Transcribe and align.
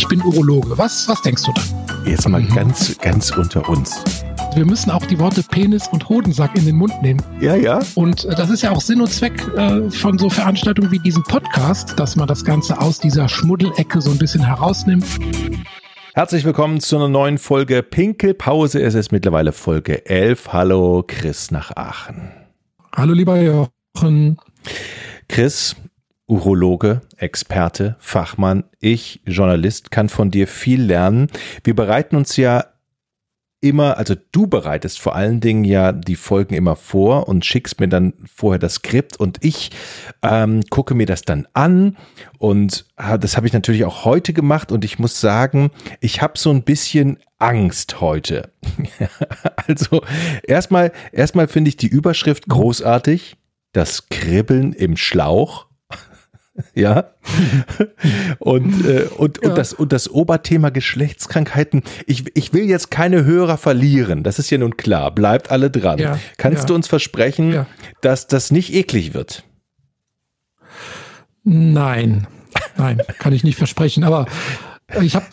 ich 0.00 0.08
bin 0.08 0.22
Urologe. 0.22 0.78
Was, 0.78 1.06
was 1.08 1.20
denkst 1.20 1.42
du 1.42 1.52
dann? 1.52 2.06
Jetzt 2.06 2.26
mal 2.26 2.42
ganz, 2.42 2.96
ganz 3.00 3.30
unter 3.32 3.68
uns. 3.68 4.02
Wir 4.54 4.64
müssen 4.64 4.90
auch 4.90 5.04
die 5.04 5.18
Worte 5.18 5.42
Penis 5.42 5.88
und 5.88 6.08
Hodensack 6.08 6.56
in 6.56 6.64
den 6.64 6.76
Mund 6.76 7.02
nehmen. 7.02 7.20
Ja, 7.38 7.54
ja. 7.54 7.80
Und 7.96 8.24
äh, 8.24 8.34
das 8.34 8.48
ist 8.48 8.62
ja 8.62 8.70
auch 8.70 8.80
Sinn 8.80 9.02
und 9.02 9.12
Zweck 9.12 9.46
äh, 9.58 9.90
von 9.90 10.16
so 10.16 10.30
Veranstaltungen 10.30 10.90
wie 10.90 11.00
diesem 11.00 11.22
Podcast, 11.24 12.00
dass 12.00 12.16
man 12.16 12.26
das 12.26 12.46
Ganze 12.46 12.80
aus 12.80 12.98
dieser 12.98 13.28
Schmuddelecke 13.28 14.00
so 14.00 14.10
ein 14.10 14.16
bisschen 14.16 14.42
herausnimmt. 14.42 15.04
Herzlich 16.14 16.46
willkommen 16.46 16.80
zu 16.80 16.96
einer 16.96 17.08
neuen 17.08 17.36
Folge 17.36 17.82
Pinkelpause. 17.82 18.80
Es 18.80 18.94
ist 18.94 19.12
mittlerweile 19.12 19.52
Folge 19.52 20.06
11. 20.06 20.50
Hallo, 20.50 21.04
Chris 21.06 21.50
nach 21.50 21.76
Aachen. 21.76 22.32
Hallo, 22.96 23.12
lieber 23.12 23.38
Jochen. 23.38 24.38
Chris, 25.28 25.76
Urologe, 26.30 27.00
Experte, 27.16 27.96
Fachmann, 27.98 28.64
ich, 28.78 29.20
Journalist, 29.26 29.90
kann 29.90 30.08
von 30.08 30.30
dir 30.30 30.46
viel 30.46 30.80
lernen. 30.80 31.26
Wir 31.64 31.74
bereiten 31.74 32.14
uns 32.14 32.36
ja 32.36 32.66
immer, 33.60 33.98
also 33.98 34.14
du 34.32 34.46
bereitest 34.46 35.00
vor 35.00 35.14
allen 35.14 35.40
Dingen 35.40 35.64
ja 35.64 35.92
die 35.92 36.16
Folgen 36.16 36.54
immer 36.54 36.76
vor 36.76 37.28
und 37.28 37.44
schickst 37.44 37.80
mir 37.80 37.88
dann 37.88 38.14
vorher 38.32 38.58
das 38.58 38.74
Skript 38.74 39.18
und 39.18 39.44
ich 39.44 39.70
ähm, 40.22 40.64
gucke 40.70 40.94
mir 40.94 41.04
das 41.04 41.22
dann 41.22 41.46
an 41.52 41.96
und 42.38 42.86
äh, 42.96 43.18
das 43.18 43.36
habe 43.36 43.46
ich 43.46 43.52
natürlich 43.52 43.84
auch 43.84 44.04
heute 44.04 44.32
gemacht 44.32 44.72
und 44.72 44.84
ich 44.84 44.98
muss 44.98 45.20
sagen, 45.20 45.70
ich 46.00 46.22
habe 46.22 46.38
so 46.38 46.50
ein 46.50 46.62
bisschen 46.62 47.18
Angst 47.38 48.00
heute. 48.00 48.52
also 49.66 50.02
erstmal, 50.44 50.92
erstmal 51.12 51.48
finde 51.48 51.70
ich 51.70 51.76
die 51.76 51.88
Überschrift 51.88 52.48
großartig, 52.48 53.36
das 53.72 54.08
Kribbeln 54.08 54.72
im 54.72 54.96
Schlauch 54.96 55.66
ja. 56.74 57.10
Und, 58.38 58.86
äh, 58.86 59.08
und, 59.16 59.40
ja. 59.42 59.48
und, 59.48 59.58
das, 59.58 59.72
und 59.72 59.92
das 59.92 60.10
Oberthema 60.10 60.70
Geschlechtskrankheiten. 60.70 61.82
Ich, 62.06 62.24
ich 62.36 62.52
will 62.52 62.64
jetzt 62.64 62.90
keine 62.90 63.24
Hörer 63.24 63.56
verlieren. 63.56 64.22
Das 64.22 64.38
ist 64.38 64.50
ja 64.50 64.58
nun 64.58 64.76
klar. 64.76 65.10
Bleibt 65.14 65.50
alle 65.50 65.70
dran. 65.70 65.98
Ja. 65.98 66.18
Kannst 66.36 66.62
ja. 66.62 66.66
du 66.66 66.74
uns 66.74 66.88
versprechen, 66.88 67.66
dass 68.00 68.26
das 68.26 68.50
nicht 68.50 68.74
eklig 68.74 69.14
wird? 69.14 69.44
Nein. 71.44 72.26
Nein, 72.76 73.02
kann 73.18 73.32
ich 73.32 73.44
nicht 73.44 73.56
versprechen. 73.56 74.04
Aber 74.04 74.26
ich 75.00 75.14
habe. 75.14 75.26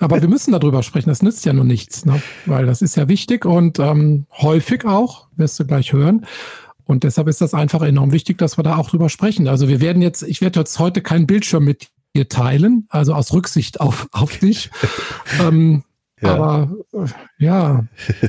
Aber 0.00 0.20
wir 0.20 0.28
müssen 0.28 0.52
darüber 0.52 0.82
sprechen, 0.82 1.08
das 1.08 1.22
nützt 1.22 1.46
ja 1.46 1.52
nur 1.54 1.64
nichts, 1.64 2.04
ne? 2.04 2.20
weil 2.44 2.66
das 2.66 2.82
ist 2.82 2.96
ja 2.96 3.08
wichtig 3.08 3.46
und 3.46 3.78
ähm, 3.78 4.26
häufig 4.32 4.84
auch, 4.84 5.28
wirst 5.36 5.58
du 5.58 5.64
gleich 5.64 5.94
hören, 5.94 6.26
und 6.86 7.04
deshalb 7.04 7.28
ist 7.28 7.40
das 7.40 7.54
einfach 7.54 7.82
enorm 7.82 8.12
wichtig, 8.12 8.38
dass 8.38 8.58
wir 8.58 8.62
da 8.62 8.76
auch 8.76 8.90
drüber 8.90 9.08
sprechen. 9.08 9.48
Also 9.48 9.68
wir 9.68 9.80
werden 9.80 10.02
jetzt, 10.02 10.22
ich 10.22 10.40
werde 10.40 10.60
jetzt 10.60 10.78
heute 10.78 11.00
keinen 11.00 11.26
Bildschirm 11.26 11.64
mit 11.64 11.88
dir 12.14 12.28
teilen, 12.28 12.86
also 12.90 13.14
aus 13.14 13.32
Rücksicht 13.32 13.80
auf, 13.80 14.08
auf 14.12 14.38
dich. 14.38 14.70
ähm, 15.40 15.84
ja. 16.20 16.34
Aber 16.34 16.76
äh, 16.92 17.06
ja, 17.38 17.86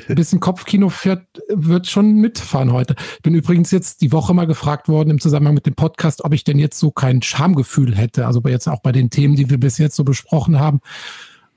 ein 0.09 0.15
bisschen 0.15 0.39
Kopfkino 0.39 0.89
fährt, 0.89 1.25
wird 1.49 1.87
schon 1.87 2.15
mitfahren 2.15 2.73
heute. 2.73 2.95
Ich 3.17 3.21
bin 3.21 3.35
übrigens 3.35 3.71
jetzt 3.71 4.01
die 4.01 4.11
Woche 4.11 4.33
mal 4.33 4.47
gefragt 4.47 4.89
worden 4.89 5.11
im 5.11 5.19
Zusammenhang 5.19 5.53
mit 5.53 5.65
dem 5.65 5.75
Podcast, 5.75 6.23
ob 6.23 6.33
ich 6.33 6.43
denn 6.43 6.59
jetzt 6.59 6.79
so 6.79 6.91
kein 6.91 7.21
Schamgefühl 7.21 7.95
hätte. 7.95 8.25
Also 8.25 8.41
jetzt 8.47 8.67
auch 8.67 8.81
bei 8.81 8.91
den 8.91 9.11
Themen, 9.11 9.35
die 9.35 9.49
wir 9.49 9.59
bis 9.59 9.77
jetzt 9.77 9.95
so 9.95 10.03
besprochen 10.03 10.59
haben. 10.59 10.81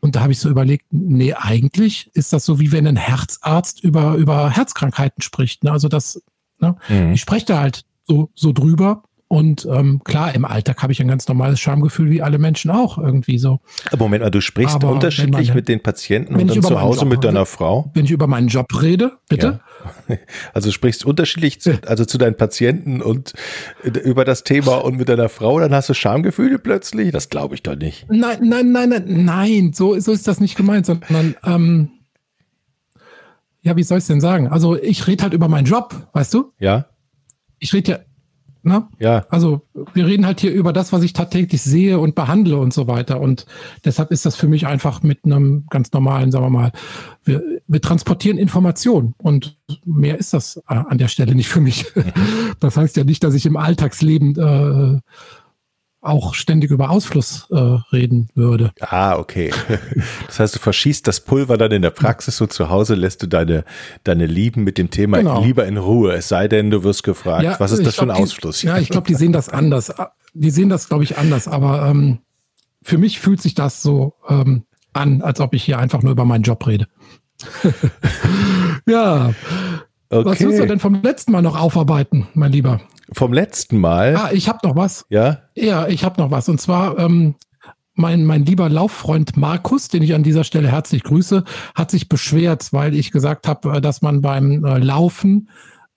Und 0.00 0.14
da 0.14 0.20
habe 0.20 0.32
ich 0.32 0.38
so 0.38 0.48
überlegt, 0.48 0.86
nee, 0.90 1.34
eigentlich 1.34 2.10
ist 2.14 2.32
das 2.32 2.44
so, 2.44 2.60
wie 2.60 2.70
wenn 2.70 2.86
ein 2.86 2.96
Herzarzt 2.96 3.82
über, 3.82 4.14
über 4.14 4.50
Herzkrankheiten 4.50 5.22
spricht. 5.22 5.64
Ne? 5.64 5.72
Also 5.72 5.88
das 5.88 6.22
Ne? 6.60 6.76
Mhm. 6.88 7.12
Ich 7.12 7.20
spreche 7.20 7.46
da 7.46 7.60
halt 7.60 7.84
so, 8.04 8.30
so 8.34 8.52
drüber. 8.52 9.02
Und 9.30 9.68
ähm, 9.70 10.00
klar, 10.04 10.34
im 10.34 10.46
Alltag 10.46 10.82
habe 10.82 10.90
ich 10.90 11.02
ein 11.02 11.08
ganz 11.08 11.28
normales 11.28 11.60
Schamgefühl, 11.60 12.10
wie 12.10 12.22
alle 12.22 12.38
Menschen 12.38 12.70
auch 12.70 12.96
irgendwie 12.96 13.36
so. 13.36 13.60
Moment 13.98 14.24
mal, 14.24 14.30
du 14.30 14.40
sprichst 14.40 14.76
Aber 14.76 14.90
unterschiedlich 14.90 15.48
man, 15.48 15.56
mit 15.56 15.68
den 15.68 15.82
Patienten 15.82 16.34
und 16.34 16.48
dann 16.48 16.62
zu 16.62 16.80
Hause 16.80 17.00
Job, 17.00 17.10
mit 17.10 17.24
deiner 17.24 17.44
Frau? 17.44 17.90
Wenn 17.92 18.06
ich 18.06 18.10
über 18.10 18.26
meinen 18.26 18.48
Job 18.48 18.66
rede, 18.82 19.18
bitte? 19.28 19.46
Ja. 19.46 19.60
Also 20.52 20.72
sprichst 20.72 21.04
unterschiedlich 21.04 21.60
zu, 21.60 21.78
also 21.86 22.04
zu 22.04 22.18
deinen 22.18 22.36
Patienten 22.36 23.00
und 23.00 23.32
über 23.84 24.24
das 24.24 24.42
Thema 24.42 24.76
und 24.76 24.96
mit 24.96 25.08
deiner 25.08 25.28
Frau, 25.28 25.60
dann 25.60 25.72
hast 25.72 25.88
du 25.88 25.94
Schamgefühle 25.94 26.58
plötzlich? 26.58 27.12
Das 27.12 27.28
glaube 27.28 27.54
ich 27.54 27.62
doch 27.62 27.76
nicht. 27.76 28.06
Nein, 28.10 28.38
nein, 28.42 28.72
nein, 28.72 28.88
nein, 28.88 29.24
nein, 29.24 29.72
so, 29.72 29.98
so 30.00 30.10
ist 30.10 30.26
das 30.26 30.40
nicht 30.40 30.56
gemeint, 30.56 30.86
sondern 30.86 31.36
ähm, 31.44 31.90
ja, 33.68 33.76
wie 33.76 33.82
soll 33.82 33.98
ich 33.98 34.04
es 34.04 34.08
denn 34.08 34.20
sagen? 34.20 34.48
Also 34.48 34.76
ich 34.76 35.06
rede 35.06 35.22
halt 35.22 35.34
über 35.34 35.46
meinen 35.48 35.66
Job, 35.66 36.08
weißt 36.14 36.32
du? 36.32 36.52
Ja. 36.58 36.86
Ich 37.58 37.74
rede 37.74 37.90
ja, 37.92 37.98
ne? 38.62 38.88
Ja. 38.98 39.26
Also 39.28 39.60
wir 39.92 40.06
reden 40.06 40.24
halt 40.24 40.40
hier 40.40 40.52
über 40.52 40.72
das, 40.72 40.90
was 40.90 41.02
ich 41.02 41.12
tagtäglich 41.12 41.60
sehe 41.60 41.98
und 41.98 42.14
behandle 42.14 42.56
und 42.56 42.72
so 42.72 42.86
weiter. 42.86 43.20
Und 43.20 43.44
deshalb 43.84 44.10
ist 44.10 44.24
das 44.24 44.36
für 44.36 44.48
mich 44.48 44.66
einfach 44.66 45.02
mit 45.02 45.26
einem 45.26 45.66
ganz 45.68 45.92
normalen, 45.92 46.32
sagen 46.32 46.46
wir 46.46 46.50
mal, 46.50 46.72
wir, 47.24 47.42
wir 47.66 47.82
transportieren 47.82 48.38
Informationen 48.38 49.14
und 49.18 49.58
mehr 49.84 50.16
ist 50.16 50.32
das 50.32 50.56
äh, 50.68 50.74
an 50.74 50.96
der 50.96 51.08
Stelle 51.08 51.34
nicht 51.34 51.48
für 51.48 51.60
mich. 51.60 51.86
Das 52.60 52.76
heißt 52.76 52.96
ja 52.96 53.04
nicht, 53.04 53.22
dass 53.22 53.34
ich 53.34 53.46
im 53.46 53.56
Alltagsleben 53.56 54.34
äh, 54.36 55.00
auch 56.00 56.34
ständig 56.34 56.70
über 56.70 56.90
Ausfluss 56.90 57.46
äh, 57.50 57.56
reden 57.92 58.28
würde. 58.34 58.72
Ah, 58.80 59.16
okay. 59.16 59.52
Das 60.26 60.38
heißt, 60.40 60.54
du 60.56 60.58
verschießt 60.58 61.06
das 61.06 61.20
Pulver 61.20 61.56
dann 61.56 61.72
in 61.72 61.82
der 61.82 61.90
Praxis 61.90 62.36
so 62.36 62.46
zu 62.46 62.68
Hause, 62.68 62.94
lässt 62.94 63.22
du 63.22 63.26
deine, 63.26 63.64
deine 64.04 64.26
Lieben 64.26 64.62
mit 64.62 64.78
dem 64.78 64.90
Thema 64.90 65.18
genau. 65.18 65.42
lieber 65.42 65.66
in 65.66 65.78
Ruhe, 65.78 66.12
es 66.12 66.28
sei 66.28 66.48
denn, 66.48 66.70
du 66.70 66.84
wirst 66.84 67.02
gefragt, 67.02 67.44
ja, 67.44 67.58
was 67.58 67.72
ist 67.72 67.84
das 67.84 67.96
für 67.96 68.02
ein 68.02 68.10
Ausfluss? 68.10 68.60
Die, 68.60 68.66
ja, 68.66 68.78
ich 68.78 68.90
glaube, 68.90 69.06
die 69.06 69.14
sehen 69.14 69.32
das 69.32 69.48
anders. 69.48 69.92
Die 70.34 70.50
sehen 70.50 70.68
das, 70.68 70.88
glaube 70.88 71.04
ich, 71.04 71.18
anders, 71.18 71.48
aber 71.48 71.88
ähm, 71.88 72.18
für 72.82 72.98
mich 72.98 73.18
fühlt 73.18 73.40
sich 73.40 73.54
das 73.54 73.82
so 73.82 74.14
ähm, 74.28 74.64
an, 74.92 75.22
als 75.22 75.40
ob 75.40 75.54
ich 75.54 75.64
hier 75.64 75.78
einfach 75.78 76.02
nur 76.02 76.12
über 76.12 76.24
meinen 76.24 76.42
Job 76.42 76.66
rede. 76.66 76.86
ja. 78.86 79.32
Okay. 80.10 80.24
Was 80.24 80.40
wirst 80.40 80.58
du 80.58 80.66
denn 80.66 80.78
vom 80.78 81.02
letzten 81.02 81.32
Mal 81.32 81.42
noch 81.42 81.58
aufarbeiten, 81.58 82.28
mein 82.34 82.52
Lieber? 82.52 82.80
vom 83.12 83.32
letzten 83.32 83.78
Mal. 83.78 84.16
Ah, 84.16 84.30
ich 84.32 84.48
habe 84.48 84.66
noch 84.66 84.76
was. 84.76 85.06
Ja? 85.08 85.42
Ja, 85.54 85.88
ich 85.88 86.04
habe 86.04 86.20
noch 86.20 86.30
was. 86.30 86.48
Und 86.48 86.60
zwar 86.60 86.98
ähm, 86.98 87.34
mein, 87.94 88.24
mein 88.24 88.44
lieber 88.44 88.68
Lauffreund 88.68 89.36
Markus, 89.36 89.88
den 89.88 90.02
ich 90.02 90.14
an 90.14 90.22
dieser 90.22 90.44
Stelle 90.44 90.70
herzlich 90.70 91.02
grüße, 91.02 91.44
hat 91.74 91.90
sich 91.90 92.08
beschwert, 92.08 92.72
weil 92.72 92.94
ich 92.94 93.10
gesagt 93.10 93.48
habe, 93.48 93.76
äh, 93.76 93.80
dass 93.80 94.02
man 94.02 94.20
beim 94.20 94.64
äh, 94.64 94.78
Laufen, 94.78 95.48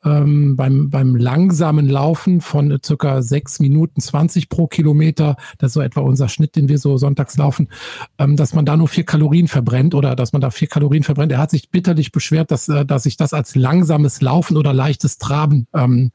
ähm, 0.04 0.56
beim, 0.56 0.90
beim 0.90 1.16
langsamen 1.16 1.88
Laufen 1.88 2.42
von 2.42 2.72
äh, 2.72 2.80
circa 2.84 3.22
6 3.22 3.60
Minuten 3.60 4.02
20 4.02 4.50
pro 4.50 4.68
Kilometer, 4.68 5.36
das 5.58 5.70
ist 5.70 5.74
so 5.76 5.82
etwa 5.82 6.02
unser 6.02 6.30
Schnitt, 6.30 6.56
den 6.56 6.70
wir 6.70 6.78
so 6.78 6.98
sonntags 6.98 7.38
laufen, 7.38 7.70
ähm, 8.18 8.36
dass 8.36 8.54
man 8.54 8.66
da 8.66 8.78
nur 8.78 8.88
vier 8.88 9.04
Kalorien 9.04 9.48
verbrennt 9.48 9.94
oder 9.94 10.16
dass 10.16 10.34
man 10.34 10.42
da 10.42 10.50
vier 10.50 10.68
Kalorien 10.68 11.04
verbrennt. 11.04 11.32
Er 11.32 11.38
hat 11.38 11.52
sich 11.52 11.70
bitterlich 11.70 12.12
beschwert, 12.12 12.52
dass, 12.52 12.68
äh, 12.68 12.86
dass 12.86 13.06
ich 13.06 13.18
das 13.18 13.34
als 13.34 13.56
langsames 13.56 14.22
Laufen 14.22 14.58
oder 14.58 14.74
leichtes 14.74 15.18
Traben 15.18 15.68
ähm, 15.76 16.12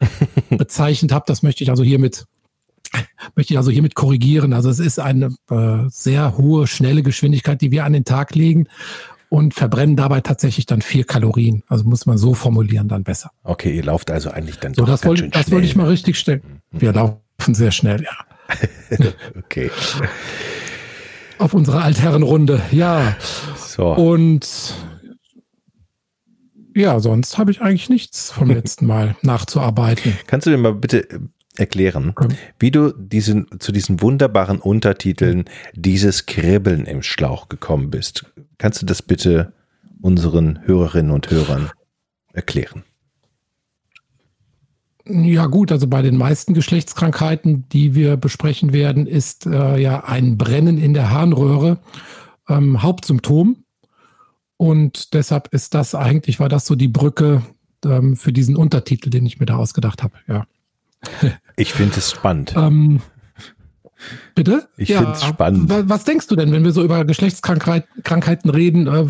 bezeichnet 0.50 1.12
habe. 1.12 1.24
Das 1.26 1.42
möchte 1.42 1.64
ich 1.64 1.70
also 1.70 1.82
hiermit 1.82 2.26
möchte 3.36 3.52
ich 3.52 3.58
also 3.58 3.70
hiermit 3.70 3.94
korrigieren. 3.94 4.54
Also 4.54 4.70
es 4.70 4.78
ist 4.78 4.98
eine 4.98 5.26
äh, 5.50 5.88
sehr 5.88 6.38
hohe, 6.38 6.66
schnelle 6.66 7.02
Geschwindigkeit, 7.02 7.60
die 7.60 7.70
wir 7.70 7.84
an 7.84 7.92
den 7.92 8.04
Tag 8.04 8.34
legen 8.34 8.66
und 9.28 9.54
verbrennen 9.54 9.96
dabei 9.96 10.20
tatsächlich 10.20 10.66
dann 10.66 10.82
vier 10.82 11.04
Kalorien. 11.04 11.62
Also 11.68 11.84
muss 11.84 12.06
man 12.06 12.18
so 12.18 12.34
formulieren 12.34 12.88
dann 12.88 13.04
besser. 13.04 13.30
Okay, 13.42 13.74
ihr 13.74 13.84
lauft 13.84 14.10
also 14.10 14.30
eigentlich 14.30 14.58
dann 14.58 14.74
so. 14.74 14.84
Das 14.84 15.04
wollte 15.04 15.28
das 15.28 15.50
wollte 15.50 15.66
ich 15.66 15.76
mal 15.76 15.88
richtig 15.88 16.18
stellen. 16.18 16.42
Mhm. 16.70 16.80
Wir 16.80 16.92
laufen 16.92 17.54
sehr 17.54 17.70
schnell, 17.70 18.02
ja. 18.02 19.08
okay. 19.38 19.70
Auf 21.38 21.54
unsere 21.54 21.82
Altherrenrunde, 21.82 22.60
ja. 22.72 23.16
So. 23.56 23.94
Und 23.94 24.74
ja, 26.74 27.00
sonst 27.00 27.38
habe 27.38 27.50
ich 27.50 27.60
eigentlich 27.60 27.88
nichts 27.88 28.30
vom 28.30 28.50
letzten 28.54 28.86
Mal 28.86 29.16
nachzuarbeiten. 29.22 30.16
Kannst 30.26 30.46
du 30.46 30.50
mir 30.50 30.58
mal 30.58 30.74
bitte 30.74 31.06
erklären, 31.58 32.14
wie 32.58 32.70
du 32.70 32.92
diesen, 32.92 33.46
zu 33.58 33.72
diesen 33.72 34.00
wunderbaren 34.00 34.58
Untertiteln 34.58 35.44
dieses 35.74 36.26
Kribbeln 36.26 36.86
im 36.86 37.02
Schlauch 37.02 37.48
gekommen 37.48 37.90
bist? 37.90 38.26
Kannst 38.58 38.82
du 38.82 38.86
das 38.86 39.02
bitte 39.02 39.52
unseren 40.00 40.60
Hörerinnen 40.64 41.10
und 41.10 41.30
Hörern 41.30 41.70
erklären? 42.32 42.84
Ja 45.10 45.46
gut, 45.46 45.72
also 45.72 45.86
bei 45.86 46.02
den 46.02 46.16
meisten 46.16 46.52
Geschlechtskrankheiten, 46.52 47.66
die 47.70 47.94
wir 47.94 48.18
besprechen 48.18 48.74
werden, 48.74 49.06
ist 49.06 49.46
äh, 49.46 49.78
ja 49.78 50.04
ein 50.04 50.36
Brennen 50.36 50.76
in 50.76 50.92
der 50.92 51.10
Harnröhre 51.10 51.78
ähm, 52.48 52.82
Hauptsymptom. 52.82 53.64
Und 54.58 55.14
deshalb 55.14 55.48
ist 55.54 55.74
das 55.74 55.94
eigentlich, 55.94 56.40
war 56.40 56.50
das 56.50 56.66
so 56.66 56.74
die 56.74 56.88
Brücke 56.88 57.42
ähm, 57.84 58.16
für 58.16 58.32
diesen 58.32 58.56
Untertitel, 58.56 59.08
den 59.08 59.24
ich 59.24 59.40
mir 59.40 59.46
da 59.46 59.56
ausgedacht 59.56 60.02
habe. 60.02 60.14
Ja. 60.26 60.46
Ich 61.56 61.72
finde 61.72 61.98
es 61.98 62.10
spannend. 62.10 62.54
ähm, 62.56 63.00
Bitte? 64.34 64.68
Ich 64.76 64.90
ja, 64.90 64.98
finde 64.98 65.14
es 65.14 65.24
spannend. 65.24 65.72
Was 65.88 66.04
denkst 66.04 66.28
du 66.28 66.36
denn, 66.36 66.52
wenn 66.52 66.64
wir 66.64 66.70
so 66.70 66.84
über 66.84 67.04
Geschlechtskrankheiten 67.04 68.50
reden? 68.50 68.86
Äh, 68.86 69.06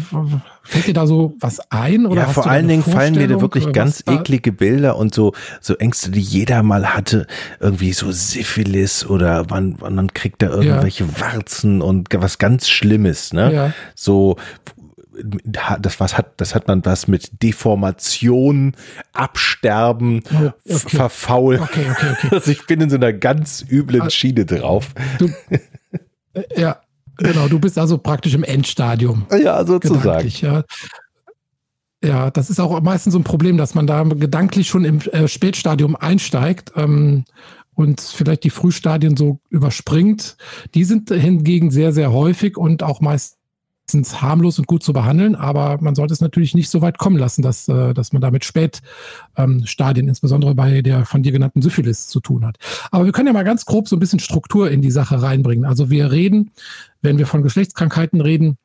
fällt 0.62 0.86
dir 0.86 0.94
da 0.94 1.06
so 1.06 1.34
was 1.40 1.60
ein? 1.70 2.06
Oder 2.06 2.22
ja, 2.22 2.28
vor 2.28 2.46
allen 2.46 2.66
Dingen 2.66 2.82
fallen 2.82 3.14
mir 3.14 3.28
da 3.28 3.38
wirklich 3.40 3.70
ganz 3.74 4.02
eklige 4.08 4.50
Bilder 4.50 4.96
und 4.96 5.14
so, 5.14 5.34
so 5.60 5.74
Ängste, 5.74 6.10
die 6.10 6.20
jeder 6.20 6.62
mal 6.62 6.94
hatte. 6.94 7.26
Irgendwie 7.60 7.92
so 7.92 8.10
Syphilis 8.10 9.04
oder 9.04 9.44
man, 9.50 9.76
man 9.78 10.14
kriegt 10.14 10.40
da 10.40 10.48
irgendwelche 10.48 11.04
ja. 11.04 11.20
Warzen 11.20 11.82
und 11.82 12.08
was 12.14 12.38
ganz 12.38 12.68
Schlimmes. 12.68 13.34
Ne? 13.34 13.52
Ja. 13.52 13.72
So, 13.94 14.36
das 15.24 16.00
was 16.00 16.16
hat, 16.16 16.40
das 16.40 16.54
hat 16.54 16.68
man 16.68 16.84
was 16.84 17.08
mit 17.08 17.42
Deformation, 17.42 18.74
Absterben, 19.12 20.22
oh, 20.32 20.50
okay. 20.64 20.96
Verfaulen. 20.96 21.60
Okay, 21.60 21.86
okay, 21.90 22.10
okay. 22.12 22.28
Also 22.34 22.50
ich 22.50 22.66
bin 22.66 22.80
in 22.80 22.90
so 22.90 22.96
einer 22.96 23.12
ganz 23.12 23.64
üblen 23.68 24.02
ah, 24.02 24.10
Schiene 24.10 24.44
drauf. 24.44 24.94
Du, 25.18 25.28
äh, 26.32 26.42
ja, 26.56 26.80
genau. 27.16 27.48
Du 27.48 27.58
bist 27.58 27.78
also 27.78 27.98
praktisch 27.98 28.34
im 28.34 28.44
Endstadium. 28.44 29.26
Ja, 29.42 29.64
sozusagen. 29.64 30.28
Ja. 30.40 30.62
ja, 32.02 32.30
das 32.30 32.50
ist 32.50 32.60
auch 32.60 32.80
meistens 32.80 33.12
so 33.12 33.18
ein 33.18 33.24
Problem, 33.24 33.56
dass 33.56 33.74
man 33.74 33.86
da 33.86 34.02
gedanklich 34.02 34.68
schon 34.68 34.84
im 34.84 35.00
äh, 35.00 35.28
Spätstadium 35.28 35.96
einsteigt. 35.96 36.72
Ähm, 36.76 37.24
und 37.78 38.00
vielleicht 38.00 38.42
die 38.42 38.50
Frühstadien 38.50 39.16
so 39.16 39.38
überspringt. 39.50 40.36
Die 40.74 40.82
sind 40.82 41.10
hingegen 41.10 41.70
sehr, 41.70 41.92
sehr 41.92 42.12
häufig 42.12 42.56
und 42.56 42.82
auch 42.82 43.00
meist 43.00 43.37
harmlos 43.94 44.58
und 44.58 44.66
gut 44.66 44.82
zu 44.82 44.92
behandeln, 44.92 45.34
aber 45.34 45.78
man 45.80 45.94
sollte 45.94 46.12
es 46.12 46.20
natürlich 46.20 46.54
nicht 46.54 46.70
so 46.70 46.82
weit 46.82 46.98
kommen 46.98 47.16
lassen, 47.16 47.42
dass, 47.42 47.68
äh, 47.68 47.94
dass 47.94 48.12
man 48.12 48.22
damit 48.22 48.44
Spätstadien, 48.44 50.04
ähm, 50.04 50.08
insbesondere 50.08 50.54
bei 50.54 50.82
der 50.82 51.04
von 51.04 51.22
dir 51.22 51.32
genannten 51.32 51.62
Syphilis, 51.62 52.08
zu 52.08 52.20
tun 52.20 52.46
hat. 52.46 52.56
Aber 52.90 53.04
wir 53.04 53.12
können 53.12 53.26
ja 53.26 53.32
mal 53.32 53.44
ganz 53.44 53.64
grob 53.64 53.88
so 53.88 53.96
ein 53.96 54.00
bisschen 54.00 54.20
Struktur 54.20 54.70
in 54.70 54.82
die 54.82 54.90
Sache 54.90 55.22
reinbringen. 55.22 55.64
Also 55.64 55.90
wir 55.90 56.10
reden, 56.10 56.50
wenn 57.02 57.18
wir 57.18 57.26
von 57.26 57.42
Geschlechtskrankheiten 57.42 58.20
reden, 58.20 58.58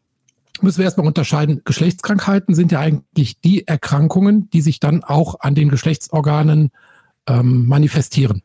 müssen 0.62 0.80
wir 0.80 0.86
erstmal 0.86 1.08
unterscheiden. 1.08 1.62
Geschlechtskrankheiten 1.66 2.56
sind 2.56 2.72
ja 2.72 2.80
eigentlich 2.80 3.40
die 3.42 3.68
Erkrankungen, 3.68 4.50
die 4.52 4.62
sich 4.62 4.80
dann 4.80 5.04
auch 5.04 5.40
an 5.40 5.56
den 5.56 5.70
Geschlechtsorganen 5.70 6.72
ähm, 7.28 7.68
manifestieren. 7.68 8.42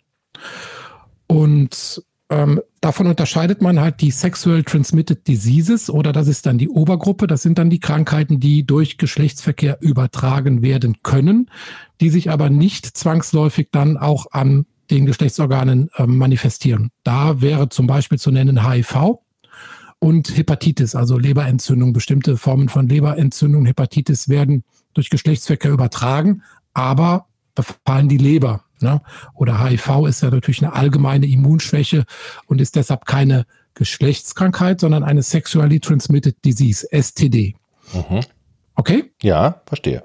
Und 1.26 2.02
ähm, 2.30 2.60
davon 2.80 3.06
unterscheidet 3.06 3.62
man 3.62 3.80
halt 3.80 4.00
die 4.00 4.10
Sexual 4.10 4.62
Transmitted 4.62 5.26
Diseases 5.26 5.88
oder 5.88 6.12
das 6.12 6.28
ist 6.28 6.44
dann 6.44 6.58
die 6.58 6.68
Obergruppe. 6.68 7.26
Das 7.26 7.42
sind 7.42 7.58
dann 7.58 7.70
die 7.70 7.80
Krankheiten, 7.80 8.38
die 8.38 8.66
durch 8.66 8.98
Geschlechtsverkehr 8.98 9.78
übertragen 9.80 10.62
werden 10.62 10.98
können, 11.02 11.50
die 12.00 12.10
sich 12.10 12.30
aber 12.30 12.50
nicht 12.50 12.84
zwangsläufig 12.84 13.68
dann 13.72 13.96
auch 13.96 14.26
an 14.32 14.66
den 14.90 15.06
Geschlechtsorganen 15.06 15.90
äh, 15.96 16.06
manifestieren. 16.06 16.90
Da 17.02 17.40
wäre 17.40 17.68
zum 17.68 17.86
Beispiel 17.86 18.18
zu 18.18 18.30
nennen 18.30 18.66
HIV 18.66 19.18
und 19.98 20.36
Hepatitis, 20.36 20.94
also 20.94 21.18
Leberentzündung. 21.18 21.92
Bestimmte 21.92 22.36
Formen 22.36 22.68
von 22.68 22.88
Leberentzündung, 22.88 23.64
Hepatitis 23.66 24.28
werden 24.28 24.64
durch 24.94 25.10
Geschlechtsverkehr 25.10 25.72
übertragen, 25.72 26.42
aber 26.74 27.26
befallen 27.54 28.08
die 28.08 28.18
Leber. 28.18 28.64
Ne? 28.82 29.00
Oder 29.34 29.64
HIV 29.64 30.06
ist 30.06 30.22
ja 30.22 30.30
natürlich 30.30 30.62
eine 30.62 30.74
allgemeine 30.74 31.26
Immunschwäche 31.26 32.04
und 32.46 32.60
ist 32.60 32.76
deshalb 32.76 33.04
keine 33.06 33.46
Geschlechtskrankheit, 33.74 34.80
sondern 34.80 35.04
eine 35.04 35.22
Sexually 35.22 35.80
Transmitted 35.80 36.44
Disease, 36.44 36.86
STD. 36.90 37.54
Mhm. 37.92 38.20
Okay? 38.74 39.04
Ja, 39.22 39.62
verstehe. 39.66 40.04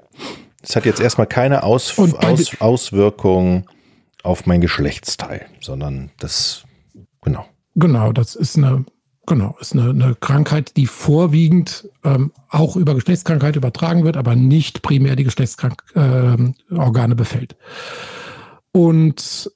Es 0.62 0.76
hat 0.76 0.86
jetzt 0.86 1.00
erstmal 1.00 1.26
keine 1.26 1.62
Aus 1.62 1.98
Aus 1.98 2.60
Auswirkung 2.60 3.68
auf 4.22 4.46
mein 4.46 4.60
Geschlechtsteil, 4.60 5.46
sondern 5.60 6.10
das, 6.18 6.64
genau. 7.20 7.46
Genau, 7.76 8.12
das 8.12 8.34
ist 8.34 8.56
eine, 8.56 8.86
genau, 9.26 9.56
ist 9.60 9.74
eine, 9.74 9.90
eine 9.90 10.14
Krankheit, 10.14 10.76
die 10.76 10.86
vorwiegend 10.86 11.88
ähm, 12.04 12.32
auch 12.48 12.76
über 12.76 12.94
Geschlechtskrankheit 12.94 13.56
übertragen 13.56 14.04
wird, 14.04 14.16
aber 14.16 14.34
nicht 14.34 14.82
primär 14.82 15.14
die 15.16 15.24
Geschlechtsorgane 15.24 16.54
äh, 17.12 17.14
befällt. 17.14 17.56
Und 18.76 19.52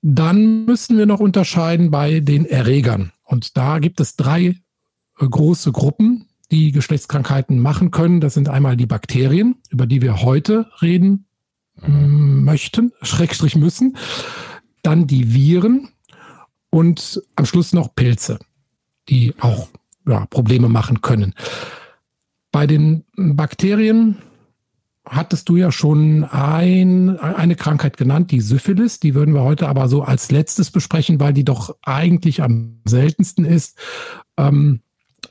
dann 0.00 0.64
müssen 0.64 0.96
wir 0.96 1.04
noch 1.04 1.20
unterscheiden 1.20 1.90
bei 1.90 2.20
den 2.20 2.46
Erregern. 2.46 3.12
Und 3.22 3.58
da 3.58 3.78
gibt 3.78 4.00
es 4.00 4.16
drei 4.16 4.40
äh, 4.40 4.56
große 5.18 5.72
Gruppen, 5.72 6.26
die 6.50 6.72
Geschlechtskrankheiten 6.72 7.58
machen 7.58 7.90
können. 7.90 8.22
Das 8.22 8.32
sind 8.32 8.48
einmal 8.48 8.78
die 8.78 8.86
Bakterien, 8.86 9.56
über 9.68 9.86
die 9.86 10.00
wir 10.00 10.22
heute 10.22 10.70
reden 10.80 11.26
mm, 11.82 12.44
möchten, 12.44 12.92
Schrägstrich 13.02 13.56
müssen. 13.56 13.98
Dann 14.82 15.06
die 15.06 15.34
Viren 15.34 15.90
und 16.70 17.22
am 17.36 17.44
Schluss 17.44 17.74
noch 17.74 17.94
Pilze, 17.94 18.38
die 19.10 19.34
auch 19.38 19.68
ja, 20.06 20.24
Probleme 20.26 20.70
machen 20.70 21.02
können. 21.02 21.34
Bei 22.50 22.66
den 22.66 23.04
Bakterien 23.16 24.16
hattest 25.04 25.48
du 25.48 25.56
ja 25.56 25.72
schon 25.72 26.24
ein, 26.24 27.18
eine 27.18 27.56
Krankheit 27.56 27.96
genannt, 27.96 28.30
die 28.30 28.40
Syphilis. 28.40 29.00
Die 29.00 29.14
würden 29.14 29.34
wir 29.34 29.42
heute 29.42 29.68
aber 29.68 29.88
so 29.88 30.02
als 30.02 30.30
letztes 30.30 30.70
besprechen, 30.70 31.20
weil 31.20 31.32
die 31.32 31.44
doch 31.44 31.76
eigentlich 31.82 32.42
am 32.42 32.80
seltensten 32.84 33.44
ist. 33.44 33.78
Ähm, 34.36 34.80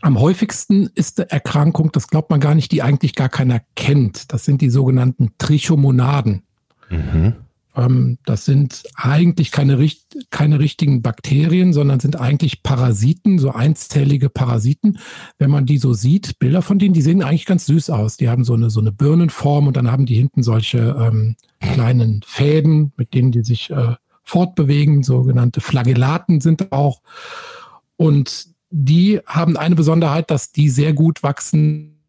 am 0.01 0.19
häufigsten 0.19 0.89
ist 0.95 1.19
die 1.19 1.29
Erkrankung, 1.29 1.91
das 1.91 2.07
glaubt 2.07 2.29
man 2.29 2.39
gar 2.39 2.55
nicht, 2.55 2.71
die 2.71 2.81
eigentlich 2.81 3.13
gar 3.13 3.29
keiner 3.29 3.61
kennt. 3.75 4.33
Das 4.33 4.45
sind 4.45 4.61
die 4.61 4.69
sogenannten 4.69 5.33
Trichomonaden. 5.37 6.43
Mhm. 6.89 7.35
Ähm, 7.75 8.17
das 8.25 8.45
sind 8.45 8.83
eigentlich 8.95 9.51
keine, 9.51 9.77
keine 10.29 10.59
richtigen 10.59 11.01
Bakterien, 11.01 11.73
sondern 11.73 11.99
sind 11.99 12.19
eigentlich 12.19 12.63
Parasiten, 12.63 13.39
so 13.39 13.51
einzellige 13.51 14.29
Parasiten. 14.29 14.99
Wenn 15.37 15.51
man 15.51 15.65
die 15.65 15.77
so 15.77 15.93
sieht, 15.93 16.39
Bilder 16.39 16.61
von 16.61 16.79
denen, 16.79 16.93
die 16.93 17.01
sehen 17.01 17.23
eigentlich 17.23 17.45
ganz 17.45 17.65
süß 17.65 17.89
aus. 17.89 18.17
Die 18.17 18.29
haben 18.29 18.43
so 18.43 18.53
eine, 18.53 18.69
so 18.69 18.79
eine 18.79 18.91
Birnenform 18.91 19.67
und 19.67 19.77
dann 19.77 19.91
haben 19.91 20.05
die 20.05 20.15
hinten 20.15 20.43
solche 20.43 20.95
ähm, 20.99 21.35
kleinen 21.59 22.21
Fäden, 22.25 22.91
mit 22.97 23.13
denen 23.13 23.31
die 23.31 23.43
sich 23.43 23.69
äh, 23.69 23.95
fortbewegen. 24.23 25.03
Sogenannte 25.03 25.61
Flagellaten 25.61 26.41
sind 26.41 26.71
auch. 26.71 27.01
Und 27.95 28.47
die 28.69 29.19
haben 29.25 29.57
eine 29.57 29.75
Besonderheit, 29.75 30.31
dass 30.31 30.51
die 30.51 30.69
sehr 30.69 30.93
gut 30.93 31.23
wachsen. 31.23 31.99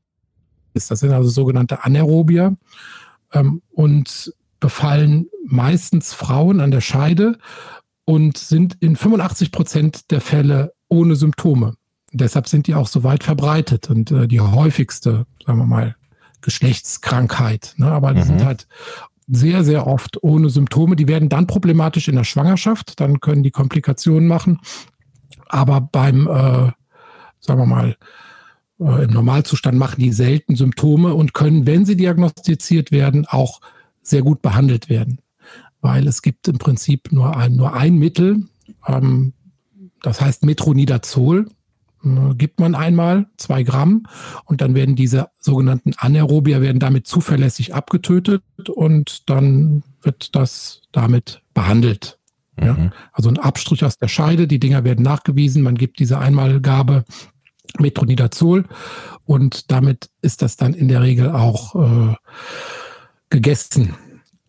Das 0.74 0.88
sind 0.88 1.12
also 1.12 1.28
sogenannte 1.28 1.84
Anaerobier. 1.84 2.56
Ähm, 3.32 3.62
und 3.70 4.32
befallen 4.62 5.26
meistens 5.44 6.14
Frauen 6.14 6.60
an 6.60 6.70
der 6.70 6.80
Scheide 6.80 7.36
und 8.04 8.38
sind 8.38 8.76
in 8.80 8.96
85 8.96 9.50
Prozent 9.50 10.10
der 10.10 10.22
Fälle 10.22 10.72
ohne 10.88 11.16
Symptome. 11.16 11.74
Deshalb 12.12 12.46
sind 12.46 12.68
die 12.68 12.74
auch 12.74 12.86
so 12.86 13.02
weit 13.02 13.24
verbreitet 13.24 13.90
und 13.90 14.10
äh, 14.12 14.28
die 14.28 14.40
häufigste, 14.40 15.26
sagen 15.44 15.58
wir 15.58 15.66
mal, 15.66 15.96
Geschlechtskrankheit. 16.42 17.74
Ne? 17.76 17.90
Aber 17.90 18.14
die 18.14 18.20
mhm. 18.20 18.24
sind 18.24 18.44
halt 18.44 18.68
sehr, 19.26 19.64
sehr 19.64 19.86
oft 19.86 20.22
ohne 20.22 20.48
Symptome. 20.48 20.94
Die 20.94 21.08
werden 21.08 21.28
dann 21.28 21.46
problematisch 21.46 22.08
in 22.08 22.16
der 22.16 22.24
Schwangerschaft, 22.24 23.00
dann 23.00 23.20
können 23.20 23.42
die 23.42 23.50
Komplikationen 23.50 24.28
machen. 24.28 24.60
Aber 25.48 25.80
beim, 25.80 26.28
äh, 26.28 26.70
sagen 27.40 27.60
wir 27.60 27.66
mal, 27.66 27.96
äh, 28.78 29.04
im 29.04 29.10
Normalzustand 29.10 29.76
machen 29.76 30.00
die 30.00 30.12
selten 30.12 30.54
Symptome 30.54 31.14
und 31.14 31.34
können, 31.34 31.66
wenn 31.66 31.84
sie 31.84 31.96
diagnostiziert 31.96 32.92
werden, 32.92 33.26
auch 33.26 33.60
sehr 34.02 34.22
gut 34.22 34.42
behandelt 34.42 34.88
werden. 34.88 35.20
Weil 35.80 36.06
es 36.06 36.22
gibt 36.22 36.48
im 36.48 36.58
Prinzip 36.58 37.12
nur 37.12 37.36
ein, 37.36 37.56
nur 37.56 37.74
ein 37.74 37.96
Mittel, 37.96 38.48
ähm, 38.86 39.32
das 40.02 40.20
heißt 40.20 40.44
Metronidazol, 40.44 41.48
äh, 42.04 42.34
gibt 42.34 42.60
man 42.60 42.74
einmal 42.74 43.26
zwei 43.36 43.62
Gramm 43.62 44.06
und 44.44 44.60
dann 44.60 44.74
werden 44.74 44.96
diese 44.96 45.28
sogenannten 45.38 45.92
Anaerobier 45.96 46.60
werden 46.60 46.80
damit 46.80 47.06
zuverlässig 47.06 47.74
abgetötet 47.74 48.42
und 48.68 49.28
dann 49.30 49.82
wird 50.02 50.34
das 50.34 50.82
damit 50.92 51.42
behandelt. 51.54 52.18
Mhm. 52.56 52.66
Ja? 52.66 52.92
Also 53.12 53.28
ein 53.28 53.38
Abstrich 53.38 53.84
aus 53.84 53.98
der 53.98 54.08
Scheide, 54.08 54.46
die 54.46 54.60
Dinger 54.60 54.84
werden 54.84 55.04
nachgewiesen, 55.04 55.62
man 55.62 55.76
gibt 55.76 55.98
diese 55.98 56.18
Einmalgabe 56.18 57.04
Metronidazol 57.78 58.64
und 59.24 59.70
damit 59.70 60.10
ist 60.20 60.42
das 60.42 60.56
dann 60.56 60.74
in 60.74 60.88
der 60.88 61.02
Regel 61.02 61.30
auch 61.30 61.74
äh, 61.74 62.14
gegessen. 63.32 63.94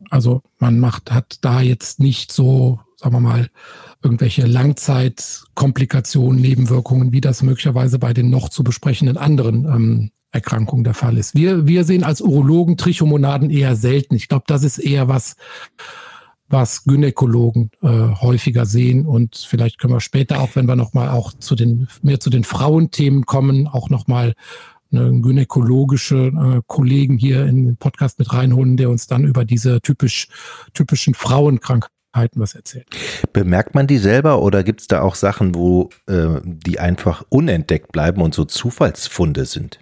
Also 0.09 0.43
man 0.59 0.79
macht, 0.79 1.11
hat 1.11 1.37
da 1.41 1.61
jetzt 1.61 1.99
nicht 1.99 2.31
so, 2.31 2.79
sagen 2.97 3.15
wir 3.15 3.19
mal, 3.19 3.49
irgendwelche 4.03 4.45
Langzeitkomplikationen, 4.45 6.39
Nebenwirkungen, 6.39 7.11
wie 7.11 7.21
das 7.21 7.41
möglicherweise 7.41 7.97
bei 7.97 8.13
den 8.13 8.29
noch 8.29 8.49
zu 8.49 8.63
besprechenden 8.63 9.17
anderen 9.17 9.65
ähm, 9.65 10.11
Erkrankungen 10.31 10.83
der 10.83 10.93
Fall 10.93 11.17
ist. 11.17 11.33
Wir, 11.33 11.65
wir 11.65 11.85
sehen 11.85 12.03
als 12.03 12.19
Urologen 12.19 12.75
Trichomonaden 12.75 13.49
eher 13.49 13.75
selten. 13.75 14.15
Ich 14.15 14.27
glaube, 14.27 14.43
das 14.47 14.63
ist 14.63 14.79
eher 14.79 15.07
was, 15.07 15.35
was 16.49 16.83
Gynäkologen 16.83 17.71
äh, 17.81 17.87
häufiger 17.87 18.65
sehen. 18.65 19.05
Und 19.05 19.37
vielleicht 19.37 19.79
können 19.79 19.93
wir 19.93 20.01
später 20.01 20.41
auch, 20.41 20.55
wenn 20.55 20.67
wir 20.67 20.75
nochmal 20.75 21.09
auch 21.09 21.33
zu 21.33 21.55
den, 21.55 21.87
mehr 22.01 22.19
zu 22.19 22.29
den 22.29 22.43
Frauenthemen 22.43 23.25
kommen, 23.25 23.67
auch 23.67 23.89
nochmal 23.89 24.33
einen 24.93 25.21
gynäkologische 25.21 26.27
äh, 26.27 26.61
Kollegen 26.67 27.17
hier 27.17 27.45
in 27.45 27.65
den 27.65 27.77
Podcast 27.77 28.19
mit 28.19 28.33
reinholen, 28.33 28.77
der 28.77 28.89
uns 28.89 29.07
dann 29.07 29.23
über 29.23 29.45
diese 29.45 29.81
typisch, 29.81 30.27
typischen 30.73 31.13
Frauenkrankheiten 31.13 32.41
was 32.41 32.55
erzählt. 32.55 32.87
Bemerkt 33.33 33.75
man 33.75 33.87
die 33.87 33.97
selber 33.97 34.41
oder 34.41 34.63
gibt 34.63 34.81
es 34.81 34.87
da 34.87 35.01
auch 35.01 35.15
Sachen, 35.15 35.55
wo 35.55 35.89
äh, 36.07 36.39
die 36.43 36.79
einfach 36.79 37.23
unentdeckt 37.29 37.91
bleiben 37.91 38.21
und 38.21 38.33
so 38.33 38.45
Zufallsfunde 38.45 39.45
sind? 39.45 39.79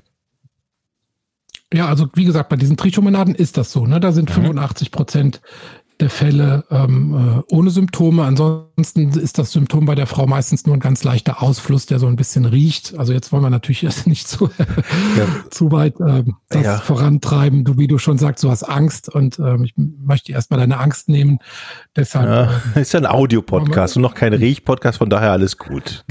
Ja, 1.74 1.88
also 1.88 2.08
wie 2.16 2.26
gesagt, 2.26 2.50
bei 2.50 2.58
diesen 2.58 2.76
Trichomonaden 2.76 3.34
ist 3.34 3.58
das 3.58 3.72
so. 3.72 3.86
Ne? 3.86 4.00
Da 4.00 4.12
sind 4.12 4.30
mhm. 4.30 4.44
85 4.44 4.92
Prozent 4.92 5.42
der 6.02 6.10
Fälle 6.10 6.66
ähm, 6.70 7.44
äh, 7.50 7.56
ohne 7.56 7.70
Symptome. 7.70 8.24
Ansonsten 8.24 9.10
ist 9.12 9.38
das 9.38 9.52
Symptom 9.52 9.86
bei 9.86 9.96
der 9.96 10.08
Frau 10.08 10.28
meistens 10.28 10.66
nur 10.66 10.76
ein 10.76 10.80
ganz 10.80 11.04
leichter 11.04 11.42
Ausfluss, 11.42 11.86
der 11.86 12.00
so 12.00 12.08
ein 12.08 12.16
bisschen 12.16 12.46
riecht. 12.46 12.98
Also 12.98 13.14
jetzt 13.14 13.32
wollen 13.32 13.44
wir 13.44 13.50
natürlich 13.50 13.84
erst 13.86 14.08
nicht 14.08 14.28
zu, 14.28 14.50
ja. 15.18 15.28
zu 15.50 15.72
weit 15.72 16.00
ähm, 16.00 16.36
das 16.50 16.64
ja. 16.64 16.78
vorantreiben. 16.80 17.64
Du, 17.64 17.78
wie 17.78 17.88
du 17.88 17.98
schon 17.98 18.18
sagst, 18.18 18.44
du 18.44 18.50
hast 18.50 18.64
Angst 18.64 19.08
und 19.08 19.40
ähm, 19.40 19.64
ich 19.64 19.74
möchte 19.78 20.32
erstmal 20.32 20.60
deine 20.60 20.80
Angst 20.80 21.08
nehmen. 21.08 21.40
Deshalb 21.96 22.28
ja, 22.28 22.62
ist 22.82 22.94
ja 22.94 23.00
ein 23.00 23.06
Audiopodcast 23.06 23.96
und 23.96 24.02
noch 24.02 24.16
kein 24.16 24.34
Riechpodcast, 24.34 24.98
von 24.98 25.10
daher 25.10 25.32
alles 25.32 25.58
gut. 25.58 26.04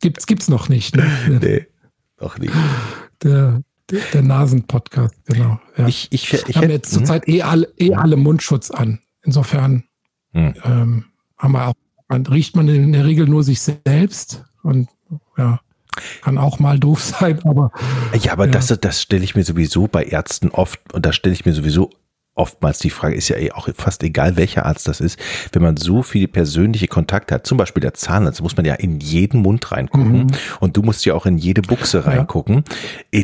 gibt's 0.00 0.26
gibt's 0.26 0.48
noch 0.48 0.68
nicht. 0.68 0.96
Ne? 0.96 1.10
Nee, 1.42 1.66
noch 2.20 2.38
nicht. 2.38 2.54
Der, 3.22 3.62
der 4.12 4.22
Nasen-Podcast, 4.22 5.14
genau. 5.26 5.60
Ja. 5.76 5.86
Ich, 5.86 6.08
ich, 6.10 6.32
ich, 6.32 6.56
haben 6.56 6.70
jetzt 6.70 6.92
zurzeit 6.92 7.28
eh 7.28 7.42
alle, 7.42 7.72
eh 7.78 7.94
alle 7.94 8.16
Mundschutz 8.16 8.70
an. 8.70 9.00
Insofern 9.22 9.84
hm. 10.32 10.54
ähm, 10.64 11.04
haben 11.38 11.52
wir 11.52 11.68
auch, 11.68 11.74
man, 12.08 12.26
riecht 12.26 12.56
man 12.56 12.68
in 12.68 12.92
der 12.92 13.04
Regel 13.04 13.26
nur 13.26 13.44
sich 13.44 13.60
selbst 13.60 14.44
und 14.62 14.88
ja, 15.36 15.60
kann 16.22 16.38
auch 16.38 16.58
mal 16.58 16.78
doof 16.78 17.02
sein, 17.20 17.40
aber. 17.44 17.70
Ja, 18.20 18.32
aber 18.32 18.46
ja. 18.46 18.50
das, 18.50 18.66
das 18.66 19.02
stelle 19.02 19.24
ich 19.24 19.34
mir 19.34 19.44
sowieso 19.44 19.88
bei 19.88 20.04
Ärzten 20.04 20.50
oft, 20.50 20.80
und 20.92 21.04
da 21.06 21.12
stelle 21.12 21.34
ich 21.34 21.44
mir 21.44 21.52
sowieso 21.52 21.90
oftmals 22.34 22.78
die 22.78 22.90
Frage, 22.90 23.14
ist 23.14 23.28
ja 23.28 23.36
eh 23.36 23.52
auch 23.52 23.68
fast 23.76 24.02
egal, 24.02 24.36
welcher 24.36 24.64
Arzt 24.64 24.88
das 24.88 25.00
ist, 25.00 25.18
wenn 25.52 25.62
man 25.62 25.76
so 25.76 26.02
viele 26.02 26.28
persönliche 26.28 26.88
Kontakte 26.88 27.34
hat, 27.34 27.46
zum 27.46 27.58
Beispiel 27.58 27.82
der 27.82 27.92
Zahnarzt, 27.94 28.42
muss 28.42 28.56
man 28.56 28.64
ja 28.64 28.74
in 28.74 29.00
jeden 29.00 29.42
Mund 29.42 29.70
reingucken 29.70 30.24
mhm. 30.24 30.30
und 30.60 30.76
du 30.76 30.82
musst 30.82 31.04
ja 31.04 31.14
auch 31.14 31.26
in 31.26 31.36
jede 31.36 31.60
Buchse 31.60 32.06
reingucken. 32.06 32.64
Ja. 33.12 33.20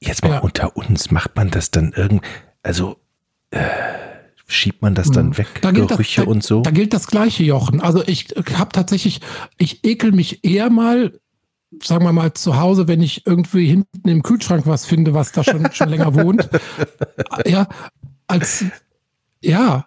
Jetzt 0.00 0.22
mal 0.22 0.32
ja. 0.32 0.38
unter 0.40 0.76
uns, 0.76 1.10
macht 1.10 1.36
man 1.36 1.50
das 1.50 1.70
dann 1.70 1.92
irgend, 1.92 2.22
also 2.62 2.96
äh, 3.50 3.60
schiebt 4.46 4.82
man 4.82 4.94
das 4.94 5.10
dann 5.10 5.26
hm. 5.26 5.38
weg, 5.38 5.46
da 5.62 5.70
Gerüche 5.70 6.20
das, 6.20 6.24
da, 6.24 6.30
und 6.30 6.42
so? 6.42 6.60
Da 6.60 6.70
gilt 6.70 6.92
das 6.92 7.06
gleiche, 7.06 7.44
Jochen. 7.44 7.80
Also 7.80 8.02
ich 8.06 8.28
habe 8.54 8.70
tatsächlich, 8.72 9.20
ich 9.58 9.84
ekel 9.84 10.12
mich 10.12 10.44
eher 10.44 10.70
mal, 10.70 11.18
sagen 11.82 12.04
wir 12.04 12.12
mal, 12.12 12.34
zu 12.34 12.58
Hause, 12.58 12.88
wenn 12.88 13.02
ich 13.02 13.26
irgendwie 13.26 13.66
hinten 13.66 14.08
im 14.08 14.22
Kühlschrank 14.22 14.66
was 14.66 14.86
finde, 14.86 15.14
was 15.14 15.32
da 15.32 15.42
schon, 15.42 15.70
schon 15.72 15.88
länger 15.88 16.14
wohnt. 16.14 16.48
Ja, 17.46 17.68
als, 18.26 18.64
ja, 19.42 19.86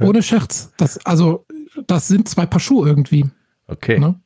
ohne 0.00 0.22
Scherz. 0.22 0.72
Das, 0.76 1.04
also, 1.04 1.46
das 1.86 2.08
sind 2.08 2.28
zwei 2.28 2.46
Paar 2.46 2.60
Schuhe 2.60 2.88
irgendwie. 2.88 3.26
Okay. 3.66 3.98
Ne? 3.98 4.20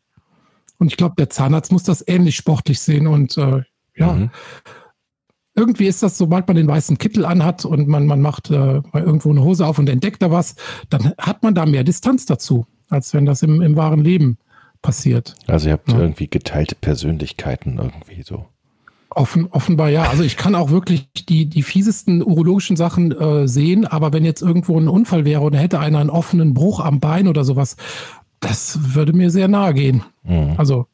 Und 0.78 0.88
ich 0.88 0.96
glaube, 0.96 1.14
der 1.16 1.30
Zahnarzt 1.30 1.72
muss 1.72 1.82
das 1.82 2.06
ähnlich 2.06 2.36
sportlich 2.36 2.80
sehen 2.80 3.06
und 3.06 3.36
äh, 3.38 3.62
ja. 3.96 4.12
Mhm 4.12 4.30
irgendwie 5.56 5.86
ist 5.86 6.02
das, 6.02 6.18
sobald 6.18 6.48
man 6.48 6.56
den 6.56 6.66
weißen 6.66 6.98
Kittel 6.98 7.24
anhat 7.24 7.64
und 7.64 7.86
man, 7.86 8.06
man 8.06 8.20
macht 8.20 8.50
äh, 8.50 8.82
irgendwo 8.92 9.30
eine 9.30 9.42
Hose 9.42 9.66
auf 9.66 9.78
und 9.78 9.88
entdeckt 9.88 10.22
da 10.22 10.30
was, 10.30 10.56
dann 10.90 11.14
hat 11.18 11.42
man 11.42 11.54
da 11.54 11.64
mehr 11.64 11.84
Distanz 11.84 12.26
dazu, 12.26 12.66
als 12.90 13.14
wenn 13.14 13.24
das 13.24 13.42
im, 13.42 13.62
im 13.62 13.76
wahren 13.76 14.02
Leben 14.02 14.38
passiert. 14.82 15.34
Also 15.46 15.68
ihr 15.68 15.74
habt 15.74 15.90
ja. 15.90 15.98
irgendwie 15.98 16.28
geteilte 16.28 16.74
Persönlichkeiten 16.74 17.78
irgendwie 17.78 18.22
so. 18.22 18.46
Offen, 19.10 19.46
offenbar 19.50 19.90
ja. 19.90 20.08
Also 20.10 20.24
ich 20.24 20.36
kann 20.36 20.56
auch 20.56 20.70
wirklich 20.70 21.08
die, 21.28 21.46
die 21.46 21.62
fiesesten 21.62 22.20
urologischen 22.20 22.76
Sachen 22.76 23.12
äh, 23.12 23.46
sehen, 23.46 23.86
aber 23.86 24.12
wenn 24.12 24.24
jetzt 24.24 24.42
irgendwo 24.42 24.78
ein 24.78 24.88
Unfall 24.88 25.24
wäre 25.24 25.42
und 25.42 25.54
hätte 25.54 25.78
einer 25.78 26.00
einen 26.00 26.10
offenen 26.10 26.52
Bruch 26.52 26.80
am 26.80 26.98
Bein 26.98 27.28
oder 27.28 27.44
sowas, 27.44 27.76
das 28.40 28.94
würde 28.94 29.12
mir 29.12 29.30
sehr 29.30 29.46
nahe 29.46 29.72
gehen. 29.72 30.02
Mhm. 30.24 30.54
Also 30.56 30.86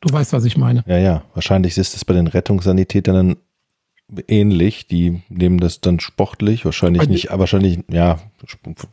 du 0.00 0.10
weißt, 0.10 0.32
was 0.32 0.46
ich 0.46 0.56
meine. 0.56 0.82
Ja, 0.86 0.96
ja. 0.96 1.22
Wahrscheinlich 1.34 1.76
ist 1.76 1.94
es 1.94 2.06
bei 2.06 2.14
den 2.14 2.26
Rettungssanitätern 2.26 3.36
ähnlich. 4.28 4.86
Die 4.86 5.22
nehmen 5.28 5.58
das 5.58 5.80
dann 5.80 6.00
sportlich, 6.00 6.64
wahrscheinlich 6.64 7.08
nicht, 7.08 7.28
wahrscheinlich, 7.30 7.80
ja, 7.90 8.18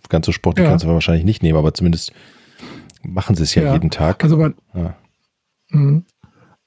ganz 0.09 0.25
so 0.25 0.31
sportlich 0.31 0.65
ja. 0.65 0.71
kannst 0.71 0.86
du 0.86 0.89
wahrscheinlich 0.89 1.25
nicht 1.25 1.43
nehmen, 1.43 1.57
aber 1.57 1.74
zumindest 1.74 2.13
machen 3.03 3.36
sie 3.36 3.43
es 3.43 3.55
ja, 3.55 3.63
ja. 3.63 3.74
jeden 3.74 3.89
Tag. 3.89 4.24
Also 4.24 4.38
man, 4.38 4.55
ja. 4.74 4.95
Mhm. 5.69 6.05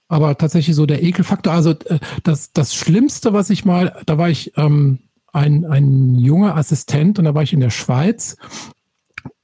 aber 0.08 0.36
tatsächlich 0.36 0.76
so 0.76 0.86
der 0.86 1.02
Ekelfaktor, 1.02 1.52
also 1.52 1.70
äh, 1.70 1.98
das, 2.22 2.52
das 2.52 2.74
Schlimmste, 2.74 3.32
was 3.32 3.50
ich 3.50 3.64
mal, 3.64 4.00
da 4.06 4.18
war 4.18 4.28
ich 4.28 4.56
ähm, 4.56 5.00
ein, 5.32 5.64
ein 5.64 6.16
junger 6.16 6.56
Assistent 6.56 7.18
und 7.18 7.24
da 7.24 7.34
war 7.34 7.42
ich 7.42 7.52
in 7.52 7.60
der 7.60 7.70
Schweiz 7.70 8.36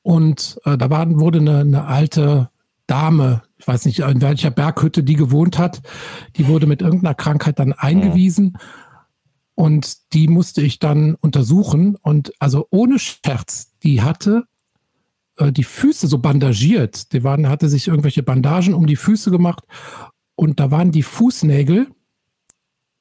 und 0.02 0.58
äh, 0.64 0.76
da 0.76 0.90
war, 0.90 1.08
wurde 1.18 1.38
eine, 1.38 1.60
eine 1.60 1.84
alte 1.86 2.50
Dame, 2.86 3.42
ich 3.58 3.66
weiß 3.66 3.86
nicht, 3.86 4.00
in 4.00 4.20
welcher 4.20 4.50
Berghütte 4.50 5.02
die 5.02 5.16
gewohnt 5.16 5.58
hat, 5.58 5.82
die 6.36 6.46
wurde 6.46 6.66
mit 6.66 6.82
irgendeiner 6.82 7.14
Krankheit 7.14 7.58
dann 7.58 7.72
eingewiesen. 7.72 8.44
Mhm. 8.44 8.58
Und 9.56 10.12
die 10.12 10.28
musste 10.28 10.60
ich 10.60 10.78
dann 10.78 11.14
untersuchen. 11.16 11.96
Und 11.96 12.32
also 12.38 12.68
ohne 12.70 12.98
Scherz, 12.98 13.72
die 13.82 14.02
hatte 14.02 14.44
äh, 15.38 15.50
die 15.50 15.64
Füße 15.64 16.06
so 16.06 16.18
bandagiert. 16.18 17.12
Die 17.12 17.24
waren, 17.24 17.48
hatte 17.48 17.68
sich 17.68 17.88
irgendwelche 17.88 18.22
Bandagen 18.22 18.74
um 18.74 18.86
die 18.86 18.96
Füße 18.96 19.30
gemacht. 19.30 19.64
Und 20.34 20.60
da 20.60 20.70
waren 20.70 20.92
die 20.92 21.02
Fußnägel 21.02 21.88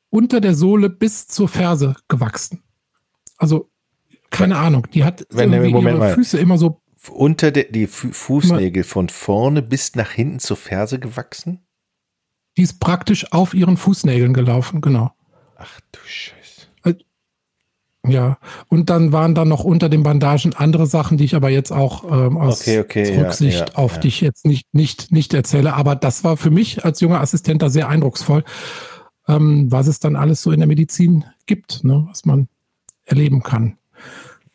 unter 0.09 0.39
der 0.39 0.55
Sohle 0.55 0.89
bis 0.89 1.27
zur 1.27 1.50
Ferse 1.50 1.95
gewachsen. 2.07 2.63
Also, 3.38 3.69
keine 4.29 4.57
Ahnung, 4.57 4.88
die 4.93 5.03
hat 5.03 5.27
Wenn, 5.29 5.51
irgendwie 5.51 5.74
Moment 5.74 5.97
ihre 5.97 6.05
mal. 6.05 6.13
Füße 6.13 6.38
immer 6.38 6.57
so. 6.57 6.81
Unter 7.12 7.51
der, 7.51 7.65
die 7.65 7.85
Fußnägel 7.85 8.85
von 8.85 9.09
vorne 9.09 9.62
bis 9.62 9.93
nach 9.95 10.09
hinten 10.09 10.39
zur 10.39 10.55
Ferse 10.55 11.00
gewachsen? 11.00 11.67
Die 12.55 12.62
ist 12.62 12.79
praktisch 12.79 13.31
auf 13.33 13.53
ihren 13.53 13.75
Fußnägeln 13.75 14.33
gelaufen, 14.33 14.79
genau. 14.79 15.12
Ach 15.57 15.79
du 15.91 16.00
Scheiße. 16.05 16.35
Ja, 18.07 18.38
und 18.67 18.89
dann 18.89 19.12
waren 19.12 19.35
da 19.35 19.45
noch 19.45 19.63
unter 19.63 19.89
den 19.89 20.03
Bandagen 20.03 20.53
andere 20.53 20.85
Sachen, 20.88 21.17
die 21.17 21.25
ich 21.25 21.35
aber 21.35 21.50
jetzt 21.50 21.71
auch 21.71 22.03
ähm, 22.03 22.38
aus 22.38 22.62
okay, 22.62 22.79
okay, 22.79 23.17
Rücksicht 23.17 23.59
ja, 23.59 23.65
ja, 23.65 23.75
auf 23.75 23.95
ja. 23.95 24.00
dich 24.01 24.21
jetzt 24.21 24.45
nicht, 24.45 24.74
nicht, 24.74 25.12
nicht 25.12 25.33
erzähle. 25.33 25.74
Aber 25.74 25.95
das 25.95 26.24
war 26.24 26.38
für 26.38 26.51
mich 26.51 26.85
als 26.85 27.00
junger 27.00 27.21
Assistent 27.21 27.62
da 27.62 27.69
sehr 27.69 27.89
eindrucksvoll, 27.89 28.43
ähm, 29.27 29.71
was 29.71 29.88
es 29.88 30.00
dann 30.00 30.15
alles 30.15 30.41
so 30.41 30.51
in 30.51 30.59
der 30.59 30.67
Medizin 30.67 31.25
gibt, 31.45 31.83
ne, 31.83 32.05
was 32.09 32.25
man 32.25 32.47
erleben 33.05 33.43
kann. 33.43 33.77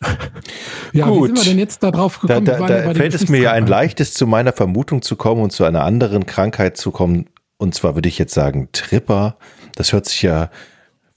ja, 0.92 1.06
Gut. 1.06 1.22
wie 1.22 1.26
sind 1.26 1.36
wir 1.36 1.44
denn 1.44 1.58
jetzt 1.58 1.82
da 1.82 1.90
drauf 1.90 2.20
gekommen? 2.20 2.44
Da, 2.44 2.58
da, 2.58 2.82
da 2.84 2.94
fällt 2.94 3.14
es 3.14 3.28
mir 3.28 3.40
ja 3.40 3.52
ein 3.52 3.66
leichtes, 3.66 4.14
zu 4.14 4.26
meiner 4.26 4.52
Vermutung 4.52 5.02
zu 5.02 5.16
kommen 5.16 5.42
und 5.42 5.50
zu 5.50 5.64
einer 5.64 5.84
anderen 5.84 6.26
Krankheit 6.26 6.76
zu 6.76 6.90
kommen. 6.90 7.26
Und 7.58 7.74
zwar 7.74 7.94
würde 7.94 8.08
ich 8.08 8.18
jetzt 8.18 8.32
sagen, 8.32 8.68
Tripper. 8.72 9.36
Das 9.74 9.92
hört 9.92 10.06
sich 10.06 10.22
ja 10.22 10.50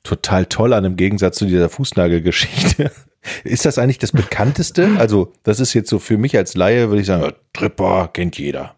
total 0.03 0.45
toll 0.45 0.73
an 0.73 0.85
im 0.85 0.95
Gegensatz 0.95 1.37
zu 1.37 1.45
dieser 1.45 1.69
Fußnagelgeschichte. 1.69 2.91
Ist 3.45 3.65
das 3.65 3.77
eigentlich 3.77 3.99
das 3.99 4.11
bekannteste? 4.11 4.97
Also, 4.97 5.31
das 5.43 5.61
ist 5.61 5.73
jetzt 5.73 5.89
so 5.89 5.97
für 5.97 6.17
mich 6.17 6.35
als 6.35 6.55
Laie, 6.55 6.89
würde 6.89 6.99
ich 6.99 7.07
sagen, 7.07 7.31
Tripper 7.53 8.09
kennt 8.11 8.37
jeder. 8.37 8.75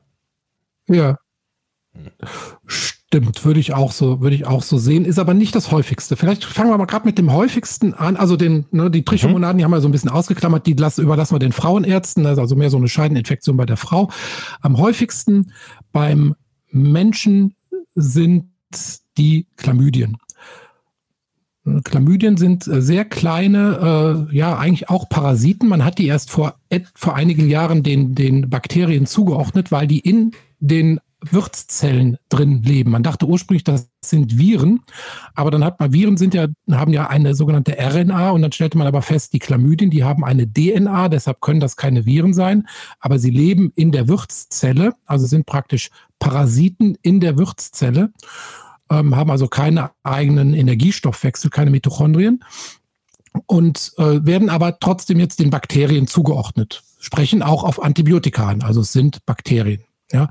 Ja. 0.87 1.17
Stimmt, 2.67 3.43
würde 3.45 3.59
ich 3.59 3.73
auch 3.73 3.91
so, 3.91 4.21
würde 4.21 4.35
ich 4.35 4.45
auch 4.45 4.61
so 4.61 4.77
sehen, 4.77 5.05
ist 5.05 5.19
aber 5.19 5.33
nicht 5.33 5.55
das 5.55 5.71
häufigste. 5.71 6.15
Vielleicht 6.15 6.43
fangen 6.43 6.69
wir 6.69 6.77
mal 6.77 6.85
gerade 6.85 7.05
mit 7.05 7.17
dem 7.17 7.33
häufigsten 7.33 7.93
an. 7.93 8.17
Also 8.17 8.35
den, 8.35 8.65
ne, 8.71 8.91
die 8.91 9.05
Trichomonaden, 9.05 9.55
mhm. 9.55 9.57
die 9.59 9.63
haben 9.63 9.71
wir 9.71 9.81
so 9.81 9.87
ein 9.87 9.91
bisschen 9.91 10.11
ausgeklammert, 10.11 10.67
die 10.67 10.73
lassen, 10.73 11.01
überlassen 11.01 11.33
wir 11.33 11.39
den 11.39 11.51
Frauenärzten, 11.51 12.25
also 12.25 12.55
mehr 12.55 12.69
so 12.69 12.77
eine 12.77 12.87
Scheideninfektion 12.87 13.57
bei 13.57 13.65
der 13.65 13.77
Frau. 13.77 14.11
Am 14.61 14.77
häufigsten 14.77 15.53
beim 15.91 16.35
Menschen 16.69 17.55
sind 17.95 18.51
die 19.17 19.47
Chlamydien. 19.55 20.17
Chlamydien 21.83 22.37
sind 22.37 22.67
äh, 22.67 22.81
sehr 22.81 23.05
kleine, 23.05 24.27
äh, 24.31 24.35
ja, 24.35 24.57
eigentlich 24.57 24.89
auch 24.89 25.09
Parasiten. 25.09 25.67
Man 25.67 25.83
hat 25.83 25.97
die 25.97 26.07
erst 26.07 26.29
vor, 26.29 26.55
vor 26.93 27.15
einigen 27.15 27.49
Jahren 27.49 27.83
den, 27.83 28.15
den 28.15 28.49
Bakterien 28.49 29.05
zugeordnet, 29.05 29.71
weil 29.71 29.87
die 29.87 29.99
in 29.99 30.31
den 30.59 30.99
Wirtszellen 31.31 32.17
drin 32.29 32.61
leben. 32.61 32.91
Man 32.91 33.01
dachte 33.01 33.25
ursprünglich, 33.25 33.63
das 33.63 33.89
sind 34.03 34.37
Viren, 34.37 34.81
aber 35.33 35.49
dann 35.49 35.63
hat 35.63 35.79
man, 35.79 35.91
Viren 35.91 36.17
sind 36.17 36.35
ja, 36.35 36.47
haben 36.71 36.93
ja 36.93 37.07
eine 37.07 37.33
sogenannte 37.33 37.77
RNA 37.79 38.29
und 38.29 38.43
dann 38.43 38.51
stellte 38.51 38.77
man 38.77 38.85
aber 38.85 39.01
fest, 39.01 39.33
die 39.33 39.39
Chlamydien, 39.39 39.89
die 39.89 40.03
haben 40.03 40.23
eine 40.23 40.51
DNA, 40.51 41.09
deshalb 41.09 41.41
können 41.41 41.59
das 41.59 41.77
keine 41.77 42.05
Viren 42.05 42.33
sein, 42.33 42.67
aber 42.99 43.17
sie 43.17 43.31
leben 43.31 43.71
in 43.75 43.91
der 43.91 44.07
Wirtszelle, 44.07 44.93
also 45.05 45.25
sind 45.25 45.47
praktisch 45.47 45.89
Parasiten 46.19 46.95
in 47.01 47.19
der 47.19 47.37
Wirtszelle 47.37 48.11
ähm, 48.89 49.15
haben 49.15 49.31
also 49.31 49.47
keinen 49.47 49.89
eigenen 50.03 50.53
Energiestoffwechsel, 50.53 51.49
keine 51.49 51.71
Mitochondrien 51.71 52.43
und 53.47 53.93
äh, 53.97 54.25
werden 54.25 54.49
aber 54.49 54.79
trotzdem 54.79 55.19
jetzt 55.19 55.39
den 55.39 55.49
Bakterien 55.49 56.07
zugeordnet, 56.07 56.83
sprechen 56.99 57.43
auch 57.43 57.63
auf 57.63 57.81
Antibiotika 57.81 58.47
an, 58.47 58.61
also 58.61 58.81
es 58.81 58.93
sind 58.93 59.25
Bakterien. 59.25 59.83
Ja? 60.11 60.29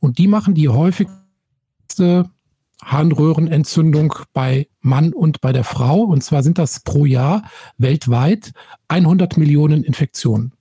Und 0.00 0.18
die 0.18 0.28
machen 0.28 0.54
die 0.54 0.68
häufigste 0.68 2.30
Harnröhrenentzündung 2.82 4.14
bei 4.32 4.68
Mann 4.80 5.12
und 5.12 5.40
bei 5.40 5.52
der 5.52 5.64
Frau. 5.64 6.02
Und 6.02 6.22
zwar 6.22 6.42
sind 6.42 6.58
das 6.58 6.80
pro 6.80 7.04
Jahr 7.06 7.42
weltweit 7.78 8.52
100 8.88 9.36
Millionen 9.36 9.82
Infektionen. 9.82 10.52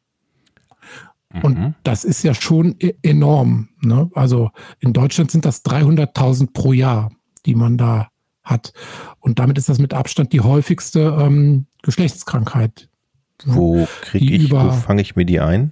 Und 1.44 1.58
mhm. 1.58 1.76
das 1.84 2.06
ist 2.06 2.24
ja 2.24 2.34
schon 2.34 2.76
e 2.80 2.94
enorm. 3.02 3.70
Ne? 3.82 4.10
Also 4.14 4.52
in 4.80 4.94
Deutschland 4.94 5.32
sind 5.32 5.44
das 5.44 5.66
300.000 5.66 6.54
pro 6.54 6.72
Jahr, 6.72 7.12
die 7.46 7.56
man 7.56 7.78
da 7.78 8.10
hat. 8.44 8.74
Und 9.20 9.40
damit 9.40 9.58
ist 9.58 9.70
das 9.70 9.80
mit 9.80 9.94
Abstand 9.94 10.34
die 10.34 10.42
häufigste 10.42 11.18
ähm, 11.20 11.66
Geschlechtskrankheit. 11.82 12.90
Wo 13.44 13.88
kriege 14.02 14.34
ich, 14.34 14.44
über, 14.46 14.68
wo 14.68 14.72
fange 14.72 15.02
ich 15.02 15.16
mir 15.16 15.26
die 15.26 15.40
ein? 15.40 15.72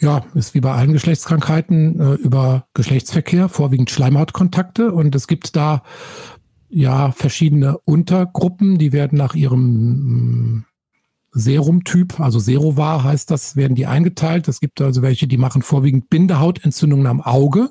Ja, 0.00 0.24
ist 0.34 0.54
wie 0.54 0.60
bei 0.60 0.72
allen 0.72 0.92
Geschlechtskrankheiten 0.92 2.00
äh, 2.00 2.14
über 2.14 2.66
Geschlechtsverkehr, 2.74 3.48
vorwiegend 3.48 3.90
Schleimhautkontakte. 3.90 4.92
Und 4.92 5.14
es 5.14 5.26
gibt 5.26 5.54
da 5.54 5.82
ja 6.68 7.12
verschiedene 7.12 7.78
Untergruppen, 7.78 8.78
die 8.78 8.92
werden 8.92 9.18
nach 9.18 9.34
ihrem 9.34 10.56
mm, 10.56 10.64
Serumtyp, 11.32 12.18
also 12.18 12.40
Serovar 12.40 13.04
heißt 13.04 13.30
das, 13.30 13.54
werden 13.54 13.74
die 13.74 13.86
eingeteilt. 13.86 14.48
Es 14.48 14.60
gibt 14.60 14.80
also 14.80 15.02
welche, 15.02 15.28
die 15.28 15.36
machen 15.36 15.62
vorwiegend 15.62 16.10
Bindehautentzündungen 16.10 17.06
am 17.06 17.20
Auge. 17.20 17.70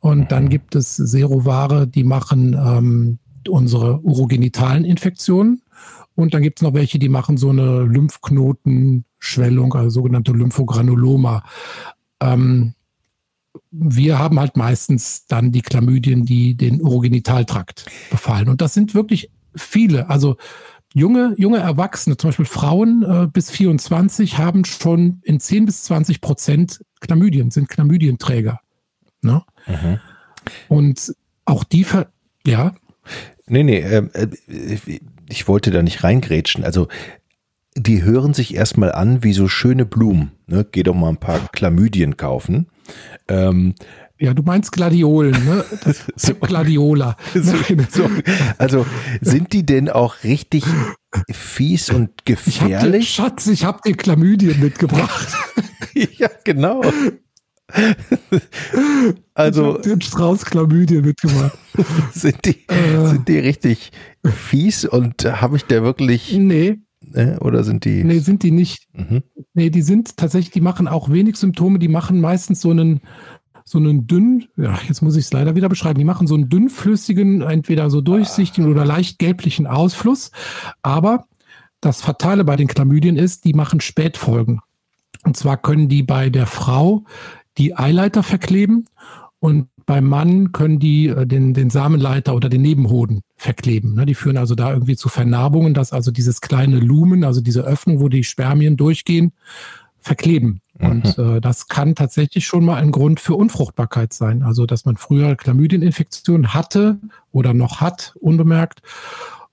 Und 0.00 0.30
dann 0.32 0.48
gibt 0.48 0.74
es 0.74 0.96
Serovare, 0.96 1.86
die 1.86 2.04
machen 2.04 2.54
ähm, 2.54 3.18
unsere 3.48 4.00
urogenitalen 4.00 4.84
Infektionen. 4.84 5.62
Und 6.14 6.32
dann 6.34 6.42
gibt 6.42 6.58
es 6.58 6.62
noch 6.62 6.74
welche, 6.74 6.98
die 6.98 7.08
machen 7.08 7.36
so 7.36 7.50
eine 7.50 7.82
Lymphknotenschwellung, 7.82 9.74
also 9.74 9.90
sogenannte 9.90 10.32
Lymphogranuloma. 10.32 11.44
Ähm, 12.20 12.74
wir 13.70 14.18
haben 14.18 14.40
halt 14.40 14.56
meistens 14.56 15.26
dann 15.26 15.52
die 15.52 15.62
Chlamydien, 15.62 16.24
die 16.24 16.56
den 16.56 16.80
Urogenitaltrakt 16.80 17.86
befallen. 18.10 18.48
Und 18.48 18.60
das 18.60 18.74
sind 18.74 18.94
wirklich 18.94 19.30
viele. 19.54 20.08
Also 20.08 20.36
junge, 20.94 21.34
junge 21.36 21.58
Erwachsene, 21.58 22.16
zum 22.16 22.28
Beispiel 22.28 22.46
Frauen 22.46 23.02
äh, 23.02 23.28
bis 23.30 23.50
24, 23.50 24.38
haben 24.38 24.64
schon 24.64 25.20
in 25.22 25.40
10 25.40 25.66
bis 25.66 25.82
20 25.84 26.20
Prozent 26.20 26.80
Chlamydien, 27.00 27.50
sind 27.50 27.68
Chlamydienträger. 27.68 28.60
Ne? 29.26 29.42
Mhm. 29.66 30.00
Und 30.68 31.14
auch 31.44 31.64
die, 31.64 31.84
ver 31.84 32.08
ja. 32.46 32.74
Nee, 33.46 33.62
nee, 33.62 33.80
ähm, 33.80 34.10
äh, 34.14 34.28
ich 35.28 35.48
wollte 35.48 35.70
da 35.70 35.82
nicht 35.82 36.02
reingrätschen. 36.02 36.64
Also, 36.64 36.88
die 37.74 38.02
hören 38.02 38.32
sich 38.32 38.54
erstmal 38.54 38.92
an 38.92 39.22
wie 39.22 39.32
so 39.32 39.48
schöne 39.48 39.84
Blumen. 39.84 40.32
Ne? 40.46 40.66
Geh 40.70 40.82
doch 40.82 40.94
mal 40.94 41.10
ein 41.10 41.18
paar 41.18 41.40
Chlamydien 41.52 42.16
kaufen. 42.16 42.68
Ähm, 43.28 43.74
ja, 44.18 44.32
du 44.32 44.42
meinst 44.42 44.72
Gladiolen, 44.72 45.44
ne? 45.44 45.64
so, 46.16 46.34
Gladiola. 46.34 47.16
So, 47.34 47.54
so, 47.90 48.10
also 48.56 48.86
sind 49.20 49.52
die 49.52 49.66
denn 49.66 49.90
auch 49.90 50.24
richtig 50.24 50.64
fies 51.30 51.90
und 51.90 52.24
gefährlich? 52.24 53.10
Ich 53.10 53.20
hab 53.20 53.36
dir, 53.36 53.36
Schatz, 53.36 53.46
ich 53.46 53.64
habe 53.64 53.80
dir 53.84 53.94
Chlamydien 53.94 54.58
mitgebracht. 54.60 55.28
ja, 55.94 56.30
genau. 56.44 56.82
also 59.34 59.78
den 59.78 60.00
Strauß 60.00 60.44
Chlamydien 60.44 61.04
mitgebracht. 61.04 61.58
sind 62.12 62.44
die 62.44 62.68
äh, 62.68 63.06
sind 63.06 63.28
die 63.28 63.38
richtig 63.38 63.90
fies 64.24 64.84
und 64.84 65.24
habe 65.24 65.56
ich 65.56 65.64
da 65.64 65.82
wirklich 65.82 66.32
Nee. 66.36 66.78
Ne? 67.00 67.38
Oder 67.40 67.64
sind 67.64 67.84
die? 67.84 68.04
Nee, 68.04 68.18
sind 68.18 68.42
die 68.42 68.50
nicht. 68.50 68.88
Mhm. 68.92 69.22
Nee, 69.54 69.70
die 69.70 69.82
sind 69.82 70.16
tatsächlich, 70.16 70.50
die 70.52 70.60
machen 70.60 70.88
auch 70.88 71.10
wenig 71.10 71.36
Symptome, 71.36 71.78
die 71.78 71.88
machen 71.88 72.20
meistens 72.20 72.60
so 72.60 72.70
einen 72.70 73.00
so 73.68 73.78
einen 73.78 74.06
dünn, 74.06 74.46
ja, 74.56 74.78
jetzt 74.86 75.02
muss 75.02 75.16
ich 75.16 75.24
es 75.24 75.32
leider 75.32 75.56
wieder 75.56 75.68
beschreiben, 75.68 75.98
die 75.98 76.04
machen 76.04 76.28
so 76.28 76.36
einen 76.36 76.48
dünnflüssigen, 76.48 77.42
entweder 77.42 77.90
so 77.90 78.00
durchsichtigen 78.00 78.70
oder 78.70 78.84
leicht 78.84 79.18
gelblichen 79.18 79.66
Ausfluss. 79.66 80.30
Aber 80.82 81.24
das 81.80 82.00
Fatale 82.00 82.44
bei 82.44 82.54
den 82.54 82.68
Chlamydien 82.68 83.16
ist, 83.16 83.44
die 83.44 83.54
machen 83.54 83.80
Spätfolgen. 83.80 84.60
Und 85.24 85.36
zwar 85.36 85.56
können 85.56 85.88
die 85.88 86.04
bei 86.04 86.30
der 86.30 86.46
Frau 86.46 87.04
die 87.58 87.76
Eileiter 87.76 88.22
verkleben 88.22 88.86
und 89.38 89.68
beim 89.86 90.04
Mann 90.04 90.52
können 90.52 90.80
die 90.80 91.06
äh, 91.06 91.26
den, 91.26 91.54
den 91.54 91.70
Samenleiter 91.70 92.34
oder 92.34 92.48
den 92.48 92.62
Nebenhoden 92.62 93.22
verkleben. 93.36 93.94
Ne? 93.94 94.04
Die 94.04 94.14
führen 94.14 94.36
also 94.36 94.54
da 94.54 94.72
irgendwie 94.72 94.96
zu 94.96 95.08
Vernarbungen, 95.08 95.74
dass 95.74 95.92
also 95.92 96.10
dieses 96.10 96.40
kleine 96.40 96.80
Lumen, 96.80 97.24
also 97.24 97.40
diese 97.40 97.62
Öffnung, 97.62 98.00
wo 98.00 98.08
die 98.08 98.24
Spermien 98.24 98.76
durchgehen, 98.76 99.32
verkleben. 100.00 100.60
Mhm. 100.78 100.90
Und 100.90 101.18
äh, 101.18 101.40
das 101.40 101.68
kann 101.68 101.94
tatsächlich 101.94 102.46
schon 102.46 102.64
mal 102.64 102.76
ein 102.76 102.90
Grund 102.90 103.20
für 103.20 103.34
Unfruchtbarkeit 103.34 104.12
sein. 104.12 104.42
Also, 104.42 104.66
dass 104.66 104.84
man 104.84 104.96
früher 104.96 105.36
Chlamydieninfektionen 105.36 106.52
hatte 106.52 106.98
oder 107.30 107.54
noch 107.54 107.80
hat, 107.80 108.14
unbemerkt. 108.20 108.82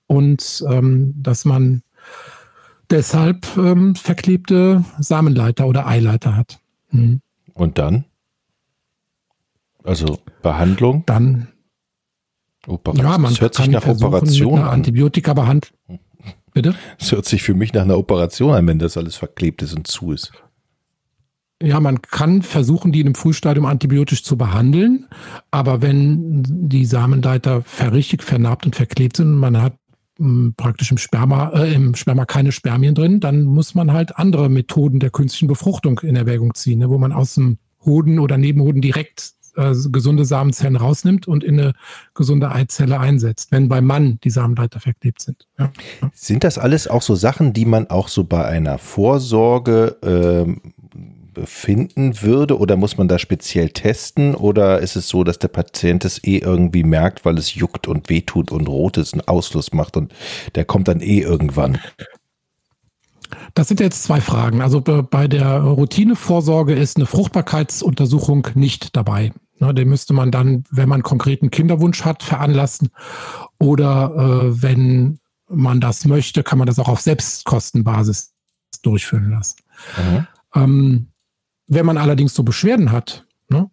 Und 0.06 0.64
ähm, 0.68 1.14
dass 1.16 1.44
man 1.44 1.82
deshalb 2.90 3.46
ähm, 3.56 3.94
verklebte 3.94 4.84
Samenleiter 4.98 5.66
oder 5.66 5.86
Eileiter 5.86 6.36
hat. 6.36 6.58
Mhm. 6.90 7.20
Und 7.54 7.78
dann? 7.78 8.04
Also 9.82 10.18
Behandlung? 10.42 11.04
Dann. 11.06 11.48
Operation. 12.66 13.06
Ja, 13.06 13.18
man 13.18 13.32
das 13.32 13.40
hört 13.40 13.54
sich 13.54 13.68
nach 13.68 13.86
Operation 13.86 14.58
an. 14.58 14.68
Antibiotika 14.68 15.34
behandeln. 15.34 15.74
Bitte? 16.54 16.74
Das 16.98 17.12
hört 17.12 17.26
sich 17.26 17.42
für 17.42 17.54
mich 17.54 17.72
nach 17.74 17.82
einer 17.82 17.98
Operation 17.98 18.54
an, 18.54 18.66
wenn 18.66 18.78
das 18.78 18.96
alles 18.96 19.16
verklebt 19.16 19.60
ist 19.62 19.74
und 19.74 19.86
zu 19.86 20.12
ist. 20.12 20.32
Ja, 21.62 21.80
man 21.80 22.02
kann 22.02 22.42
versuchen, 22.42 22.92
die 22.92 23.00
in 23.00 23.06
einem 23.06 23.14
Frühstadium 23.14 23.66
antibiotisch 23.66 24.22
zu 24.24 24.36
behandeln, 24.36 25.08
aber 25.50 25.82
wenn 25.82 26.42
die 26.46 26.84
Samenleiter 26.84 27.62
verrichtet, 27.62 28.22
vernarbt 28.22 28.66
und 28.66 28.76
verklebt 28.76 29.16
sind, 29.16 29.34
man 29.34 29.60
hat 29.60 29.74
praktisch 30.56 30.90
im 30.90 30.98
Sperma, 30.98 31.50
äh, 31.50 31.74
im 31.74 31.94
Sperma 31.94 32.24
keine 32.24 32.52
Spermien 32.52 32.94
drin, 32.94 33.20
dann 33.20 33.42
muss 33.42 33.74
man 33.74 33.92
halt 33.92 34.16
andere 34.16 34.48
Methoden 34.48 35.00
der 35.00 35.10
künstlichen 35.10 35.48
Befruchtung 35.48 36.00
in 36.00 36.16
Erwägung 36.16 36.54
ziehen, 36.54 36.78
ne, 36.78 36.90
wo 36.90 36.98
man 36.98 37.12
aus 37.12 37.34
dem 37.34 37.58
Hoden 37.84 38.18
oder 38.18 38.38
Nebenhoden 38.38 38.80
direkt 38.80 39.34
äh, 39.56 39.74
gesunde 39.90 40.24
Samenzellen 40.24 40.76
rausnimmt 40.76 41.28
und 41.28 41.44
in 41.44 41.60
eine 41.60 41.72
gesunde 42.14 42.50
Eizelle 42.50 42.98
einsetzt, 42.98 43.52
wenn 43.52 43.68
beim 43.68 43.84
Mann 43.84 44.18
die 44.24 44.30
Samenleiter 44.30 44.80
verklebt 44.80 45.20
sind. 45.20 45.46
Ja. 45.58 45.70
Sind 46.12 46.44
das 46.44 46.58
alles 46.58 46.88
auch 46.88 47.02
so 47.02 47.14
Sachen, 47.14 47.52
die 47.52 47.64
man 47.64 47.88
auch 47.88 48.08
so 48.08 48.24
bei 48.24 48.44
einer 48.44 48.78
Vorsorge 48.78 49.96
äh, 50.02 50.70
finden 51.44 52.22
würde 52.22 52.58
oder 52.58 52.76
muss 52.76 52.96
man 52.96 53.08
da 53.08 53.18
speziell 53.18 53.70
testen 53.70 54.34
oder 54.34 54.80
ist 54.80 54.96
es 54.96 55.08
so, 55.08 55.24
dass 55.24 55.38
der 55.38 55.48
Patient 55.48 56.04
es 56.04 56.22
eh 56.24 56.38
irgendwie 56.38 56.84
merkt, 56.84 57.24
weil 57.24 57.38
es 57.38 57.54
juckt 57.54 57.88
und 57.88 58.08
wehtut 58.08 58.50
und 58.50 58.68
rot 58.68 58.96
ist, 58.96 59.14
einen 59.14 59.26
Ausfluss 59.28 59.72
macht 59.72 59.96
und 59.96 60.12
der 60.54 60.64
kommt 60.64 60.88
dann 60.88 61.00
eh 61.00 61.20
irgendwann? 61.20 61.78
Das 63.54 63.68
sind 63.68 63.80
jetzt 63.80 64.04
zwei 64.04 64.20
Fragen. 64.20 64.62
Also 64.62 64.80
bei 64.80 65.28
der 65.28 65.60
Routinevorsorge 65.60 66.74
ist 66.74 66.96
eine 66.96 67.06
Fruchtbarkeitsuntersuchung 67.06 68.48
nicht 68.54 68.96
dabei. 68.96 69.32
Den 69.60 69.88
müsste 69.88 70.12
man 70.12 70.30
dann, 70.30 70.64
wenn 70.70 70.88
man 70.88 71.02
konkreten 71.02 71.50
Kinderwunsch 71.50 72.04
hat, 72.04 72.22
veranlassen. 72.22 72.90
Oder 73.58 74.12
äh, 74.44 74.62
wenn 74.62 75.20
man 75.48 75.80
das 75.80 76.04
möchte, 76.04 76.42
kann 76.42 76.58
man 76.58 76.66
das 76.66 76.78
auch 76.78 76.88
auf 76.88 77.00
Selbstkostenbasis 77.00 78.34
durchführen 78.82 79.30
lassen. 79.30 79.56
Mhm. 79.96 80.26
Ähm, 80.54 81.06
wenn 81.66 81.86
man 81.86 81.98
allerdings 81.98 82.34
so 82.34 82.42
Beschwerden 82.42 82.92
hat, 82.92 83.26
ne, 83.48 83.70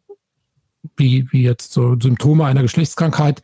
wie, 0.98 1.28
wie 1.32 1.44
jetzt 1.44 1.74
so 1.74 1.96
Symptome 2.00 2.46
einer 2.46 2.62
Geschlechtskrankheit, 2.62 3.42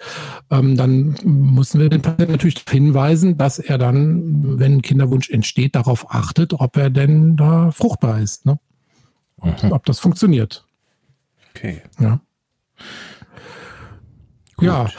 ähm, 0.49 0.75
dann 0.75 1.15
müssen 1.23 1.79
wir 1.79 1.89
den 1.89 2.01
Patienten 2.01 2.33
natürlich 2.33 2.63
hinweisen, 2.69 3.37
dass 3.37 3.59
er 3.59 3.77
dann, 3.77 4.59
wenn 4.59 4.77
ein 4.77 4.81
Kinderwunsch 4.81 5.29
entsteht, 5.29 5.75
darauf 5.75 6.11
achtet, 6.13 6.53
ob 6.53 6.77
er 6.77 6.89
denn 6.89 7.35
da 7.37 7.71
fruchtbar 7.71 8.19
ist. 8.21 8.45
Ne? 8.45 8.59
Mhm. 9.43 9.71
Ob 9.71 9.85
das 9.85 9.99
funktioniert. 9.99 10.65
Okay. 11.51 11.81
Ja. 11.99 12.19
Gut. 14.55 14.65
Ja, 14.65 14.89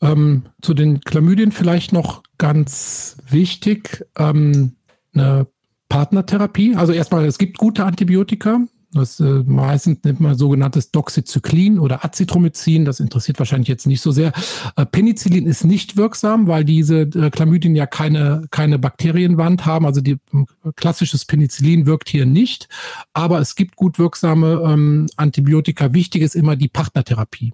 ähm, 0.00 0.44
zu 0.62 0.74
den 0.74 1.00
Chlamydien 1.00 1.52
vielleicht 1.52 1.92
noch 1.92 2.22
ganz 2.38 3.18
wichtig, 3.28 4.06
ähm, 4.16 4.76
eine 5.12 5.46
Partnertherapie. 5.88 6.76
Also 6.76 6.92
erstmal, 6.92 7.26
es 7.26 7.38
gibt 7.38 7.58
gute 7.58 7.84
Antibiotika, 7.84 8.60
das 8.92 9.20
äh, 9.20 9.44
meistens 9.46 10.02
nimmt 10.02 10.20
man 10.20 10.36
sogenanntes 10.36 10.90
Doxycyclin 10.90 11.78
oder 11.78 12.04
Azithromycin. 12.04 12.84
Das 12.84 12.98
interessiert 12.98 13.38
wahrscheinlich 13.38 13.68
jetzt 13.68 13.86
nicht 13.86 14.00
so 14.00 14.10
sehr. 14.10 14.32
Äh, 14.76 14.84
Penicillin 14.84 15.46
ist 15.46 15.64
nicht 15.64 15.96
wirksam, 15.96 16.48
weil 16.48 16.64
diese 16.64 17.02
äh, 17.02 17.30
Chlamydien 17.30 17.76
ja 17.76 17.86
keine, 17.86 18.46
keine 18.50 18.80
Bakterienwand 18.80 19.64
haben. 19.64 19.86
Also 19.86 20.00
die, 20.00 20.12
äh, 20.32 20.72
klassisches 20.74 21.24
Penicillin 21.24 21.86
wirkt 21.86 22.08
hier 22.08 22.26
nicht. 22.26 22.68
Aber 23.12 23.38
es 23.38 23.54
gibt 23.54 23.76
gut 23.76 24.00
wirksame 24.00 24.60
ähm, 24.66 25.06
Antibiotika. 25.16 25.94
Wichtig 25.94 26.22
ist 26.22 26.34
immer 26.34 26.56
die 26.56 26.68
Partnertherapie. 26.68 27.52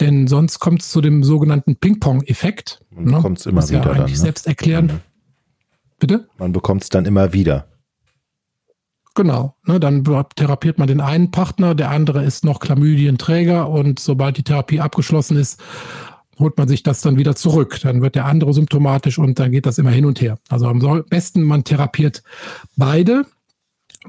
Denn 0.00 0.26
sonst 0.26 0.58
kommt 0.58 0.82
es 0.82 0.90
zu 0.90 1.00
dem 1.00 1.22
sogenannten 1.22 1.76
Ping-Pong-Effekt. 1.76 2.80
Man 2.90 3.04
ne? 3.04 3.12
bekommt 3.12 3.38
es 3.38 3.46
immer 3.46 3.62
wieder. 3.68 3.78
Ja 3.78 3.90
eigentlich 3.92 3.96
dann, 3.96 4.10
ne? 4.10 4.16
selbst 4.16 4.46
erklären. 4.48 4.86
Mhm. 4.86 5.00
Bitte? 6.00 6.28
Man 6.38 6.50
bekommt 6.50 6.82
es 6.82 6.88
dann 6.88 7.04
immer 7.04 7.32
wieder. 7.32 7.68
Genau. 9.14 9.54
Ne, 9.64 9.78
dann 9.78 10.04
therapiert 10.34 10.78
man 10.78 10.88
den 10.88 11.00
einen 11.00 11.30
Partner, 11.30 11.74
der 11.76 11.90
andere 11.90 12.24
ist 12.24 12.44
noch 12.44 12.58
Chlamydienträger 12.58 13.68
und 13.68 14.00
sobald 14.00 14.36
die 14.36 14.42
Therapie 14.42 14.80
abgeschlossen 14.80 15.36
ist, 15.36 15.62
holt 16.38 16.58
man 16.58 16.66
sich 16.66 16.82
das 16.82 17.00
dann 17.00 17.16
wieder 17.16 17.36
zurück. 17.36 17.78
Dann 17.82 18.02
wird 18.02 18.16
der 18.16 18.24
andere 18.24 18.52
symptomatisch 18.52 19.18
und 19.18 19.38
dann 19.38 19.52
geht 19.52 19.66
das 19.66 19.78
immer 19.78 19.90
hin 19.90 20.04
und 20.04 20.20
her. 20.20 20.38
Also 20.48 20.66
am 20.66 21.04
besten 21.08 21.42
man 21.42 21.64
therapiert 21.64 22.22
beide. 22.76 23.24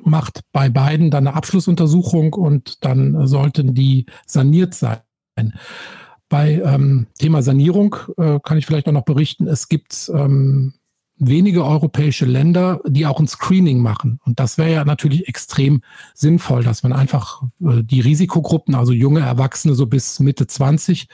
macht 0.04 0.42
bei 0.52 0.70
beiden 0.70 1.10
dann 1.12 1.28
eine 1.28 1.36
Abschlussuntersuchung 1.38 2.34
und 2.34 2.84
dann 2.84 3.28
sollten 3.28 3.74
die 3.76 4.08
saniert 4.26 4.74
sein. 4.74 5.00
Bei 6.28 6.62
ähm, 6.66 7.08
Thema 7.18 7.42
Sanierung 7.44 7.96
äh, 8.18 8.40
kann 8.44 8.58
ich 8.58 8.66
vielleicht 8.66 8.88
auch 8.88 8.94
noch 8.94 9.06
berichten, 9.06 9.48
es 9.48 9.70
gibt 9.70 10.12
ähm, 10.14 10.74
wenige 11.18 11.64
europäische 11.66 12.26
Länder, 12.26 12.82
die 12.86 13.06
auch 13.06 13.20
ein 13.20 13.28
Screening 13.28 13.80
machen. 13.80 14.20
Und 14.26 14.40
das 14.40 14.58
wäre 14.58 14.74
ja 14.74 14.86
natürlich 14.86 15.28
extrem 15.28 15.82
sinnvoll, 16.14 16.64
dass 16.64 16.84
man 16.84 16.94
einfach 16.94 17.44
äh, 17.62 17.84
die 17.84 18.02
Risikogruppen, 18.02 18.76
also 18.76 18.92
junge 18.92 19.22
Erwachsene 19.22 19.76
so 19.76 19.86
bis 19.86 20.20
Mitte 20.20 20.48
20, 20.48 21.08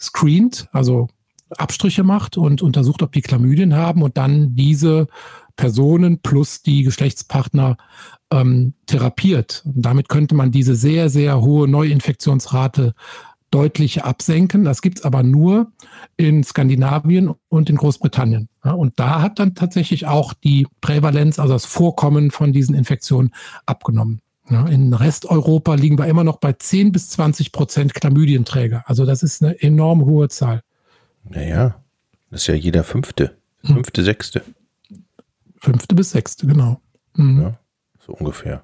screent, 0.00 0.68
also 0.72 1.08
Abstriche 1.56 2.02
macht 2.02 2.36
und 2.36 2.60
untersucht, 2.60 3.02
ob 3.02 3.12
die 3.12 3.22
Chlamydien 3.22 3.74
haben 3.74 4.02
und 4.02 4.16
dann 4.16 4.56
diese 4.56 5.06
Personen 5.54 6.20
plus 6.20 6.62
die 6.62 6.82
Geschlechtspartner 6.82 7.76
ähm, 8.32 8.74
therapiert. 8.86 9.62
Und 9.64 9.82
damit 9.82 10.08
könnte 10.08 10.34
man 10.34 10.50
diese 10.50 10.74
sehr, 10.74 11.08
sehr 11.08 11.40
hohe 11.40 11.68
Neuinfektionsrate 11.68 12.94
deutlich 13.50 14.04
absenken. 14.04 14.64
Das 14.64 14.82
gibt 14.82 14.98
es 14.98 15.04
aber 15.04 15.22
nur 15.22 15.72
in 16.16 16.44
Skandinavien 16.44 17.34
und 17.48 17.70
in 17.70 17.76
Großbritannien. 17.76 18.48
Ja, 18.64 18.72
und 18.72 18.98
da 18.98 19.22
hat 19.22 19.38
dann 19.38 19.54
tatsächlich 19.54 20.06
auch 20.06 20.34
die 20.34 20.66
Prävalenz, 20.80 21.38
also 21.38 21.52
das 21.52 21.64
Vorkommen 21.64 22.30
von 22.30 22.52
diesen 22.52 22.74
Infektionen 22.74 23.32
abgenommen. 23.64 24.20
Ja, 24.48 24.66
in 24.66 24.94
Resteuropa 24.94 25.74
liegen 25.74 25.98
wir 25.98 26.06
immer 26.06 26.22
noch 26.22 26.36
bei 26.36 26.52
10 26.52 26.92
bis 26.92 27.10
20 27.10 27.50
Prozent 27.50 27.94
Chlamydienträger. 27.94 28.84
Also 28.86 29.04
das 29.04 29.22
ist 29.22 29.42
eine 29.42 29.60
enorm 29.60 30.04
hohe 30.04 30.28
Zahl. 30.28 30.62
Naja, 31.24 31.82
das 32.30 32.42
ist 32.42 32.46
ja 32.46 32.54
jeder 32.54 32.84
fünfte, 32.84 33.36
hm. 33.62 33.76
fünfte, 33.76 34.02
hm. 34.02 34.04
sechste. 34.04 34.42
Fünfte 35.58 35.94
bis 35.96 36.10
sechste, 36.10 36.46
genau. 36.46 36.80
Mhm. 37.14 37.42
Ja, 37.42 37.58
so 37.98 38.12
ungefähr. 38.12 38.62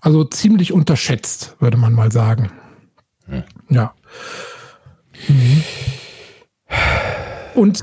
Also 0.00 0.24
ziemlich 0.24 0.72
unterschätzt, 0.72 1.56
würde 1.60 1.76
man 1.76 1.92
mal 1.92 2.12
sagen. 2.12 2.50
Ja. 3.68 3.94
Mhm. 5.28 5.62
Und 7.54 7.82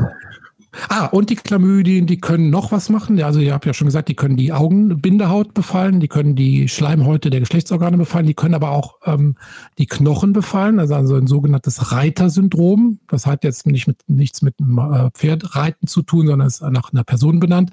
Ah, 0.89 1.05
und 1.07 1.29
die 1.29 1.35
Chlamydien, 1.35 2.05
die 2.05 2.19
können 2.19 2.49
noch 2.49 2.71
was 2.71 2.89
machen. 2.89 3.21
Also 3.21 3.39
ihr 3.39 3.53
habt 3.53 3.65
ja 3.65 3.73
schon 3.73 3.87
gesagt, 3.87 4.09
die 4.09 4.15
können 4.15 4.37
die 4.37 4.53
Augenbindehaut 4.53 5.53
befallen, 5.53 5.99
die 5.99 6.07
können 6.07 6.35
die 6.35 6.67
Schleimhäute 6.67 7.29
der 7.29 7.39
Geschlechtsorgane 7.39 7.97
befallen, 7.97 8.27
die 8.27 8.33
können 8.33 8.53
aber 8.53 8.71
auch 8.71 8.97
ähm, 9.05 9.35
die 9.77 9.87
Knochen 9.87 10.33
befallen, 10.33 10.79
also, 10.79 10.95
also 10.95 11.15
ein 11.15 11.27
sogenanntes 11.27 11.91
Reitersyndrom. 11.91 12.99
Das 13.07 13.25
hat 13.25 13.43
jetzt 13.43 13.65
nicht 13.65 13.87
mit, 13.87 13.97
nichts 14.07 14.41
mit 14.41 14.55
einem 14.59 14.77
äh, 14.77 15.11
Pferdreiten 15.11 15.87
zu 15.87 16.01
tun, 16.01 16.27
sondern 16.27 16.47
ist 16.47 16.61
nach 16.61 16.91
einer 16.91 17.03
Person 17.03 17.39
benannt. 17.39 17.71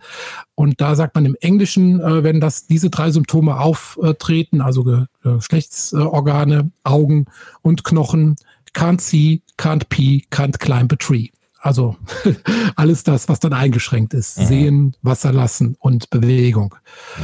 Und 0.54 0.80
da 0.80 0.94
sagt 0.94 1.14
man 1.14 1.24
im 1.24 1.36
Englischen, 1.40 2.00
äh, 2.00 2.22
wenn 2.24 2.40
das 2.40 2.66
diese 2.66 2.90
drei 2.90 3.10
Symptome 3.10 3.58
auftreten, 3.58 4.60
also 4.60 5.06
Geschlechtsorgane, 5.22 6.70
Augen 6.84 7.26
und 7.62 7.84
Knochen, 7.84 8.36
can't 8.74 9.00
see, 9.00 9.42
can't 9.56 9.88
pee, 9.88 10.24
can't 10.30 10.58
climb 10.58 10.92
a 10.92 10.96
tree. 10.96 11.28
Also 11.64 11.96
alles 12.76 13.04
das, 13.04 13.30
was 13.30 13.40
dann 13.40 13.54
eingeschränkt 13.54 14.12
ist. 14.12 14.38
Mhm. 14.38 14.44
Sehen, 14.44 14.96
Wasser 15.00 15.32
lassen 15.32 15.76
und 15.80 16.10
Bewegung. 16.10 16.74
Mhm. 17.16 17.22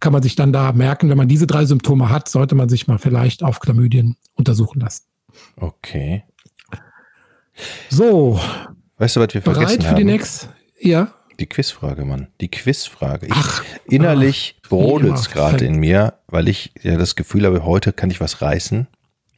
Kann 0.00 0.12
man 0.12 0.22
sich 0.24 0.34
dann 0.34 0.52
da 0.52 0.72
merken, 0.72 1.08
wenn 1.08 1.16
man 1.16 1.28
diese 1.28 1.46
drei 1.46 1.64
Symptome 1.64 2.10
hat, 2.10 2.28
sollte 2.28 2.56
man 2.56 2.68
sich 2.68 2.88
mal 2.88 2.98
vielleicht 2.98 3.44
auf 3.44 3.60
Chlamydien 3.60 4.16
untersuchen 4.34 4.80
lassen. 4.80 5.04
Okay. 5.54 6.24
So. 7.90 8.40
Weißt 8.98 9.14
du, 9.14 9.20
was 9.20 9.34
wir 9.34 9.42
vergessen 9.42 9.66
bereit 9.66 9.82
für 9.82 9.88
haben? 9.90 9.96
die 9.96 10.04
nächste? 10.04 10.48
Ja. 10.80 11.12
Die 11.38 11.46
Quizfrage, 11.46 12.04
Mann. 12.04 12.26
Die 12.40 12.48
Quizfrage. 12.48 13.26
Ich, 13.26 13.32
Ach, 13.36 13.62
innerlich 13.84 14.58
brodelt 14.68 15.14
es 15.14 15.30
gerade 15.30 15.64
in 15.64 15.76
mir, 15.76 16.14
weil 16.26 16.48
ich 16.48 16.72
ja 16.82 16.96
das 16.96 17.14
Gefühl 17.14 17.46
habe, 17.46 17.64
heute 17.64 17.92
kann 17.92 18.10
ich 18.10 18.20
was 18.20 18.42
reißen. 18.42 18.88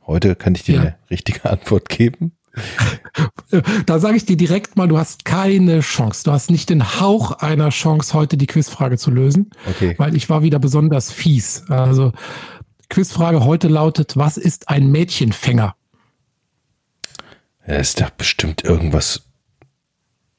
Heute 0.07 0.37
kann 0.37 0.55
ich 0.55 0.63
dir 0.63 0.75
ja. 0.77 0.81
eine 0.81 0.99
richtige 1.11 1.45
Antwort 1.51 1.91
geben. 1.91 2.33
Da 3.85 3.99
sage 3.99 4.17
ich 4.17 4.25
dir 4.25 4.39
direkt 4.39 4.77
mal, 4.77 4.89
du 4.89 4.97
hast 4.97 5.27
keine 5.27 5.81
Chance. 5.81 6.25
Du 6.25 6.33
hast 6.33 6.51
nicht 6.51 6.71
den 6.71 7.01
Hauch 7.01 7.33
einer 7.33 7.69
Chance, 7.69 8.15
heute 8.15 8.39
die 8.39 8.47
Quizfrage 8.47 8.97
zu 8.97 9.11
lösen. 9.11 9.51
Okay. 9.69 9.95
Weil 9.99 10.17
ich 10.17 10.31
war 10.31 10.43
wieder 10.43 10.59
besonders 10.59 11.13
fies. 11.13 11.65
Also, 11.69 12.13
Quizfrage 12.89 13.45
heute 13.45 13.69
lautet, 13.69 14.17
was 14.17 14.39
ist 14.39 14.71
ein 14.71 14.91
Mädchenfänger? 14.91 15.75
Ja, 17.67 17.75
ist 17.77 18.01
doch 18.01 18.11
bestimmt 18.11 18.65
irgendwas 18.65 19.23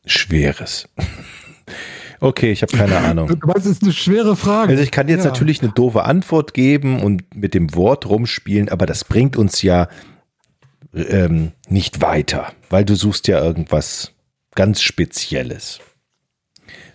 Schweres. 0.05 0.89
Okay, 2.19 2.53
ich 2.53 2.61
habe 2.61 2.77
keine 2.77 2.99
Ahnung. 2.99 3.37
Was 3.43 3.65
ist 3.65 3.83
eine 3.83 3.91
schwere 3.91 4.37
Frage? 4.37 4.71
Also 4.71 4.81
ich 4.81 4.91
kann 4.91 5.09
jetzt 5.09 5.25
ja. 5.25 5.31
natürlich 5.31 5.61
eine 5.61 5.73
doofe 5.73 6.05
Antwort 6.05 6.53
geben 6.53 7.01
und 7.01 7.35
mit 7.35 7.53
dem 7.53 7.75
Wort 7.75 8.05
rumspielen, 8.05 8.69
aber 8.69 8.85
das 8.85 9.03
bringt 9.03 9.35
uns 9.35 9.61
ja 9.61 9.89
ähm, 10.93 11.51
nicht 11.67 12.01
weiter, 12.01 12.51
weil 12.69 12.85
du 12.85 12.95
suchst 12.95 13.27
ja 13.27 13.43
irgendwas 13.43 14.11
ganz 14.55 14.81
Spezielles. 14.81 15.79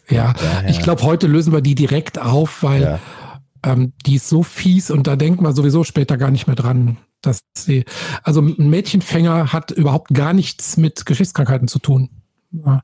Ja, 0.08 0.32
Daher. 0.32 0.70
ich 0.70 0.80
glaube, 0.80 1.02
heute 1.02 1.26
lösen 1.26 1.52
wir 1.52 1.61
die 1.61 1.74
direkt 1.74 2.18
auf, 2.18 2.62
weil 2.62 2.82
ja. 2.82 3.00
ähm, 3.64 3.92
die 4.06 4.16
ist 4.16 4.28
so 4.28 4.42
fies 4.42 4.90
und 4.90 5.06
da 5.06 5.16
denken 5.16 5.44
wir 5.44 5.52
sowieso 5.52 5.84
später 5.84 6.16
gar 6.16 6.30
nicht 6.30 6.46
mehr 6.46 6.56
dran. 6.56 6.98
Dass 7.20 7.40
sie, 7.56 7.84
also 8.22 8.40
ein 8.40 8.70
Mädchenfänger 8.70 9.52
hat 9.52 9.72
überhaupt 9.72 10.14
gar 10.14 10.32
nichts 10.32 10.76
mit 10.76 11.04
Geschlechtskrankheiten 11.04 11.68
zu 11.68 11.80
tun. 11.80 12.11
Ja. 12.52 12.82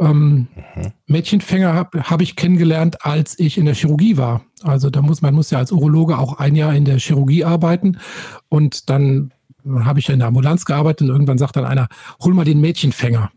Ähm, 0.00 0.48
mhm. 0.74 0.92
Mädchenfänger 1.06 1.72
habe 1.74 2.02
hab 2.10 2.20
ich 2.20 2.34
kennengelernt, 2.34 3.04
als 3.06 3.38
ich 3.38 3.58
in 3.58 3.64
der 3.64 3.74
Chirurgie 3.74 4.16
war. 4.16 4.44
Also 4.62 4.90
da 4.90 5.02
muss 5.02 5.22
man 5.22 5.34
muss 5.34 5.50
ja 5.50 5.58
als 5.58 5.70
Urologe 5.70 6.18
auch 6.18 6.38
ein 6.38 6.56
Jahr 6.56 6.74
in 6.74 6.84
der 6.84 6.98
Chirurgie 6.98 7.44
arbeiten 7.44 7.98
und 8.48 8.90
dann 8.90 9.32
habe 9.84 10.00
ich 10.00 10.08
ja 10.08 10.14
in 10.14 10.20
der 10.20 10.28
Ambulanz 10.28 10.64
gearbeitet 10.64 11.02
und 11.02 11.14
irgendwann 11.14 11.38
sagt 11.38 11.56
dann 11.56 11.64
einer, 11.64 11.88
hol 12.20 12.34
mal 12.34 12.44
den 12.44 12.60
Mädchenfänger. 12.60 13.30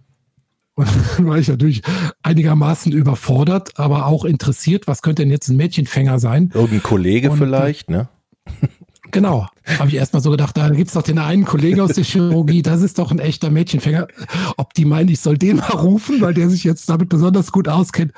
Und 0.75 0.87
dann 1.17 1.27
war 1.27 1.37
ich 1.37 1.47
natürlich 1.47 1.81
einigermaßen 2.23 2.91
überfordert, 2.91 3.79
aber 3.79 4.05
auch 4.05 4.25
interessiert, 4.25 4.87
was 4.87 5.01
könnte 5.01 5.23
denn 5.23 5.31
jetzt 5.31 5.49
ein 5.49 5.57
Mädchenfänger 5.57 6.19
sein? 6.19 6.51
Irgendein 6.53 6.83
Kollege 6.83 7.31
und, 7.31 7.37
vielleicht, 7.37 7.89
ne? 7.89 8.09
Genau, 9.11 9.47
habe 9.79 9.87
ich 9.87 9.95
erstmal 9.95 10.21
so 10.21 10.29
gedacht, 10.31 10.57
da 10.57 10.67
gibt 10.69 10.87
es 10.87 10.93
doch 10.93 11.03
den 11.03 11.19
einen 11.19 11.45
Kollegen 11.45 11.79
aus 11.79 11.93
der 11.93 12.03
Chirurgie, 12.03 12.61
das 12.61 12.81
ist 12.81 12.99
doch 12.99 13.11
ein 13.11 13.19
echter 13.19 13.49
Mädchenfänger. 13.49 14.07
Ob 14.57 14.73
die 14.73 14.83
meinen, 14.83 15.07
ich 15.07 15.21
soll 15.21 15.37
den 15.37 15.57
mal 15.57 15.71
rufen, 15.71 16.19
weil 16.19 16.33
der 16.33 16.49
sich 16.49 16.65
jetzt 16.65 16.89
damit 16.89 17.07
besonders 17.07 17.53
gut 17.53 17.69
auskennt, 17.69 18.11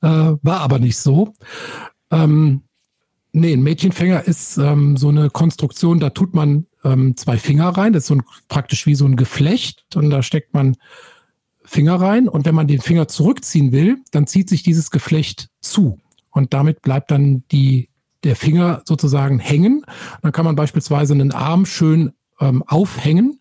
äh, 0.00 0.06
war 0.06 0.60
aber 0.60 0.78
nicht 0.78 0.96
so. 0.96 1.34
Ähm, 2.10 2.62
nee, 3.32 3.52
ein 3.52 3.62
Mädchenfänger 3.62 4.24
ist 4.24 4.58
ähm, 4.58 4.96
so 4.96 5.08
eine 5.08 5.30
Konstruktion, 5.30 6.00
da 6.00 6.10
tut 6.10 6.34
man 6.34 6.66
ähm, 6.84 7.16
zwei 7.16 7.38
Finger 7.38 7.68
rein. 7.70 7.92
Das 7.92 8.04
ist 8.04 8.08
so 8.08 8.14
ein, 8.16 8.22
praktisch 8.48 8.86
wie 8.86 8.94
so 8.94 9.06
ein 9.06 9.16
Geflecht 9.16 9.84
und 9.94 10.10
da 10.10 10.22
steckt 10.22 10.54
man 10.54 10.76
Finger 11.64 12.00
rein 12.00 12.28
und 12.28 12.44
wenn 12.44 12.54
man 12.54 12.66
den 12.66 12.80
Finger 12.80 13.08
zurückziehen 13.08 13.72
will, 13.72 13.98
dann 14.10 14.26
zieht 14.26 14.48
sich 14.48 14.62
dieses 14.62 14.90
Geflecht 14.90 15.48
zu 15.60 15.98
und 16.30 16.52
damit 16.52 16.82
bleibt 16.82 17.10
dann 17.10 17.44
die, 17.50 17.88
der 18.24 18.36
Finger 18.36 18.82
sozusagen 18.84 19.38
hängen. 19.38 19.84
Dann 20.22 20.32
kann 20.32 20.44
man 20.44 20.56
beispielsweise 20.56 21.14
einen 21.14 21.32
Arm 21.32 21.64
schön 21.64 22.12
ähm, 22.40 22.62
aufhängen, 22.66 23.40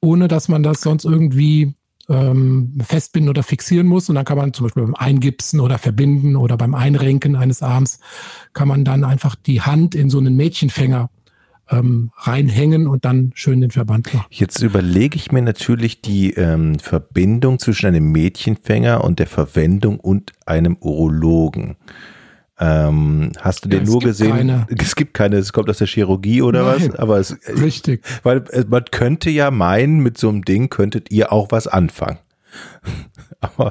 ohne 0.00 0.28
dass 0.28 0.48
man 0.48 0.62
das 0.62 0.80
sonst 0.80 1.04
irgendwie 1.04 1.74
ähm, 2.08 2.78
festbinden 2.82 3.30
oder 3.30 3.42
fixieren 3.42 3.86
muss. 3.86 4.08
Und 4.08 4.14
dann 4.14 4.24
kann 4.24 4.38
man 4.38 4.52
zum 4.52 4.66
Beispiel 4.66 4.84
beim 4.84 4.94
Eingipsen 4.94 5.60
oder 5.60 5.78
Verbinden 5.78 6.36
oder 6.36 6.56
beim 6.56 6.74
Einrenken 6.74 7.36
eines 7.36 7.62
Arms, 7.62 7.98
kann 8.52 8.68
man 8.68 8.84
dann 8.84 9.04
einfach 9.04 9.34
die 9.34 9.62
Hand 9.62 9.94
in 9.94 10.10
so 10.10 10.18
einen 10.18 10.36
Mädchenfänger 10.36 11.10
ähm, 11.70 12.10
reinhängen 12.16 12.86
und 12.86 13.04
dann 13.04 13.32
schön 13.34 13.60
den 13.60 13.70
Verband 13.70 14.12
machen. 14.14 14.26
Jetzt 14.30 14.62
überlege 14.62 15.16
ich 15.16 15.32
mir 15.32 15.42
natürlich 15.42 16.00
die 16.00 16.32
ähm, 16.34 16.78
Verbindung 16.78 17.58
zwischen 17.58 17.86
einem 17.86 18.12
Mädchenfänger 18.12 19.02
und 19.02 19.18
der 19.18 19.26
Verwendung 19.26 19.98
und 19.98 20.32
einem 20.46 20.76
Urologen. 20.76 21.76
Ähm, 22.58 23.32
hast 23.38 23.64
du 23.64 23.68
den 23.68 23.84
ja, 23.84 23.90
nur 23.90 24.00
gesehen? 24.00 24.30
Keine. 24.30 24.66
Es 24.78 24.96
gibt 24.96 25.14
keine, 25.14 25.36
es 25.36 25.52
kommt 25.52 25.68
aus 25.68 25.78
der 25.78 25.86
Chirurgie 25.86 26.42
oder 26.42 26.62
Nein, 26.64 26.90
was? 26.92 26.98
Aber 26.98 27.18
es, 27.18 27.36
richtig. 27.48 28.02
Weil 28.22 28.44
äh, 28.50 28.64
man 28.68 28.84
könnte 28.90 29.30
ja 29.30 29.50
meinen, 29.50 30.00
mit 30.00 30.16
so 30.18 30.28
einem 30.28 30.44
Ding 30.44 30.70
könntet 30.70 31.10
ihr 31.10 31.32
auch 31.32 31.50
was 31.50 31.66
anfangen. 31.66 32.18
Aber 33.40 33.70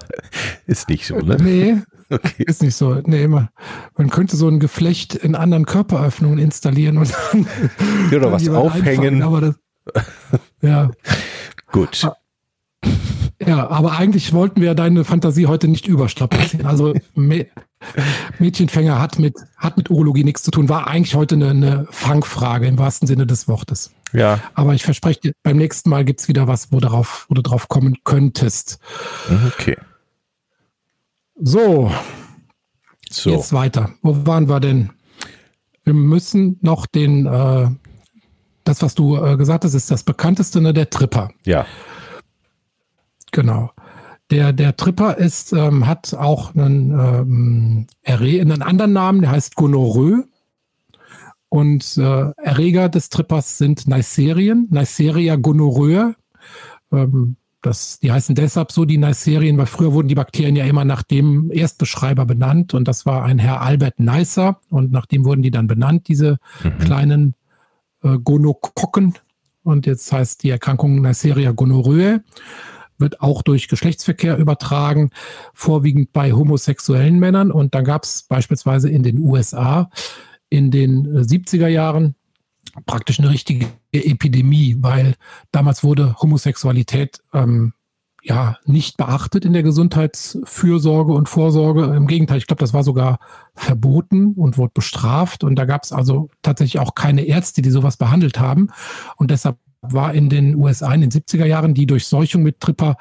ist 0.67 0.89
nicht 0.89 1.07
so, 1.07 1.17
ne? 1.17 1.37
Nee, 1.41 1.77
Okay. 2.09 2.43
Ist 2.45 2.61
nicht 2.61 2.75
so. 2.75 3.01
Nee, 3.05 3.27
man, 3.27 3.49
man 3.97 4.09
könnte 4.09 4.37
so 4.37 4.47
ein 4.47 4.59
Geflecht 4.59 5.15
in 5.15 5.35
anderen 5.35 5.65
Körperöffnungen 5.65 6.39
installieren 6.39 6.97
und 6.97 7.11
dann. 7.31 7.47
Ja, 8.11 8.17
oder 8.17 8.31
was 8.31 8.47
aufhängen. 8.47 9.23
aber 9.23 9.41
das, 9.41 9.55
ja. 10.61 10.91
Gut. 11.71 12.07
Ja, 13.45 13.69
aber 13.69 13.97
eigentlich 13.97 14.33
wollten 14.33 14.61
wir 14.61 14.75
deine 14.75 15.03
Fantasie 15.03 15.47
heute 15.47 15.67
nicht 15.67 15.87
überstrapazieren. 15.87 16.65
Also 16.65 16.93
Mädchenfänger 18.39 19.01
hat 19.01 19.19
mit, 19.19 19.35
hat 19.57 19.77
mit 19.77 19.89
Urologie 19.89 20.23
nichts 20.23 20.43
zu 20.43 20.51
tun. 20.51 20.69
War 20.69 20.87
eigentlich 20.87 21.15
heute 21.15 21.35
eine, 21.35 21.49
eine 21.49 21.87
Fangfrage 21.91 22.67
im 22.67 22.77
wahrsten 22.77 23.07
Sinne 23.07 23.25
des 23.25 23.47
Wortes. 23.47 23.91
Ja. 24.13 24.39
Aber 24.53 24.73
ich 24.73 24.83
verspreche 24.83 25.19
dir, 25.19 25.33
beim 25.43 25.57
nächsten 25.57 25.89
Mal 25.89 26.05
gibt 26.05 26.21
es 26.21 26.27
wieder 26.27 26.47
was, 26.47 26.71
wo, 26.71 26.79
darauf, 26.79 27.25
wo 27.29 27.33
du 27.35 27.41
drauf 27.41 27.67
kommen 27.67 27.97
könntest. 28.03 28.79
Okay. 29.47 29.77
So, 31.35 31.91
So. 33.09 33.29
Jetzt 33.29 33.53
weiter. 33.53 33.91
Wo 34.01 34.25
waren 34.25 34.49
wir 34.49 34.59
denn? 34.59 34.91
Wir 35.83 35.93
müssen 35.93 36.57
noch 36.61 36.85
den, 36.85 37.25
äh, 37.25 37.69
das, 38.63 38.81
was 38.81 38.95
du 38.95 39.15
äh, 39.15 39.37
gesagt 39.37 39.63
hast, 39.63 39.73
ist 39.73 39.91
das 39.91 40.03
bekannteste, 40.03 40.59
ne, 40.59 40.73
der 40.73 40.89
Tripper. 40.89 41.29
Ja. 41.45 41.65
Genau. 43.31 43.71
Der, 44.31 44.53
der 44.53 44.75
Tripper 44.75 45.17
ist, 45.17 45.53
ähm, 45.53 45.85
hat 45.85 46.13
auch 46.15 46.55
einen, 46.55 46.91
ähm, 46.91 47.87
einen 48.03 48.61
anderen 48.61 48.93
Namen, 48.93 49.21
der 49.21 49.31
heißt 49.31 49.55
Gonorrhoe. 49.55 50.25
Und 51.49 51.97
äh, 51.97 52.31
Erreger 52.37 52.89
des 52.89 53.09
Trippers 53.09 53.57
sind 53.57 53.87
Neisserien, 53.87 54.67
Neisseria 54.71 55.35
gonorrhoe. 55.35 56.15
Ähm, 56.91 57.37
das, 57.61 57.99
die 57.99 58.11
heißen 58.11 58.35
deshalb 58.35 58.71
so, 58.71 58.85
die 58.85 58.97
Neisserien, 58.97 59.57
weil 59.57 59.65
früher 59.65 59.93
wurden 59.93 60.07
die 60.07 60.15
Bakterien 60.15 60.55
ja 60.55 60.65
immer 60.65 60.85
nach 60.85 61.01
dem 61.01 61.49
Erstbeschreiber 61.51 62.25
benannt 62.25 62.73
und 62.73 62.87
das 62.87 63.05
war 63.05 63.23
ein 63.23 63.39
Herr 63.39 63.61
Albert 63.61 63.99
Neisser 63.99 64.59
und 64.69 64.91
nach 64.91 65.05
dem 65.05 65.25
wurden 65.25 65.41
die 65.41 65.49
dann 65.49 65.65
benannt, 65.65 66.07
diese 66.07 66.37
mhm. 66.63 66.77
kleinen 66.79 67.35
äh, 68.03 68.17
Gonokokken. 68.17 69.15
Und 69.63 69.87
jetzt 69.87 70.11
heißt 70.11 70.43
die 70.43 70.51
Erkrankung 70.51 71.01
Neisseria 71.01 71.51
gonorrhoe 71.51 72.21
wird 72.97 73.21
auch 73.21 73.41
durch 73.41 73.67
Geschlechtsverkehr 73.67 74.37
übertragen, 74.37 75.11
vorwiegend 75.53 76.13
bei 76.13 76.33
homosexuellen 76.33 77.19
Männern. 77.19 77.51
Und 77.51 77.75
dann 77.75 77.85
gab 77.85 78.03
es 78.03 78.23
beispielsweise 78.23 78.89
in 78.89 79.03
den 79.03 79.19
USA 79.19 79.89
in 80.49 80.71
den 80.71 81.07
70er 81.07 81.67
äh, 81.67 81.73
Jahren 81.73 82.15
praktisch 82.85 83.19
eine 83.19 83.29
richtige 83.29 83.67
Epidemie, 83.91 84.77
weil 84.79 85.15
damals 85.51 85.83
wurde 85.83 86.15
Homosexualität 86.21 87.21
ähm, 87.33 87.73
ja 88.25 88.57
nicht 88.65 88.97
beachtet 88.97 89.45
in 89.45 89.53
der 89.53 89.63
Gesundheitsfürsorge 89.63 91.13
und 91.13 91.29
Vorsorge. 91.29 91.95
Im 91.95 92.07
Gegenteil, 92.07 92.39
ich 92.39 92.47
glaube, 92.47 92.59
das 92.59 92.73
war 92.73 92.83
sogar 92.83 93.19
verboten 93.53 94.33
und 94.33 94.57
wurde 94.57 94.73
bestraft. 94.73 95.43
Und 95.43 95.55
da 95.55 95.65
gab 95.65 95.83
es 95.83 95.91
also 95.91 96.29
tatsächlich 96.41 96.79
auch 96.79 96.95
keine 96.95 97.21
Ärzte, 97.21 97.61
die 97.61 97.69
sowas 97.69 97.97
behandelt 97.97 98.39
haben. 98.39 98.69
Und 99.15 99.29
deshalb 99.29 99.57
war 99.93 100.13
in 100.13 100.29
den 100.29 100.55
USA 100.55 100.93
in 100.93 101.01
den 101.01 101.11
70er 101.11 101.45
Jahren 101.45 101.73
die 101.73 101.85
Durchseuchung 101.85 102.43
mit 102.43 102.59
Tripper 102.59 102.97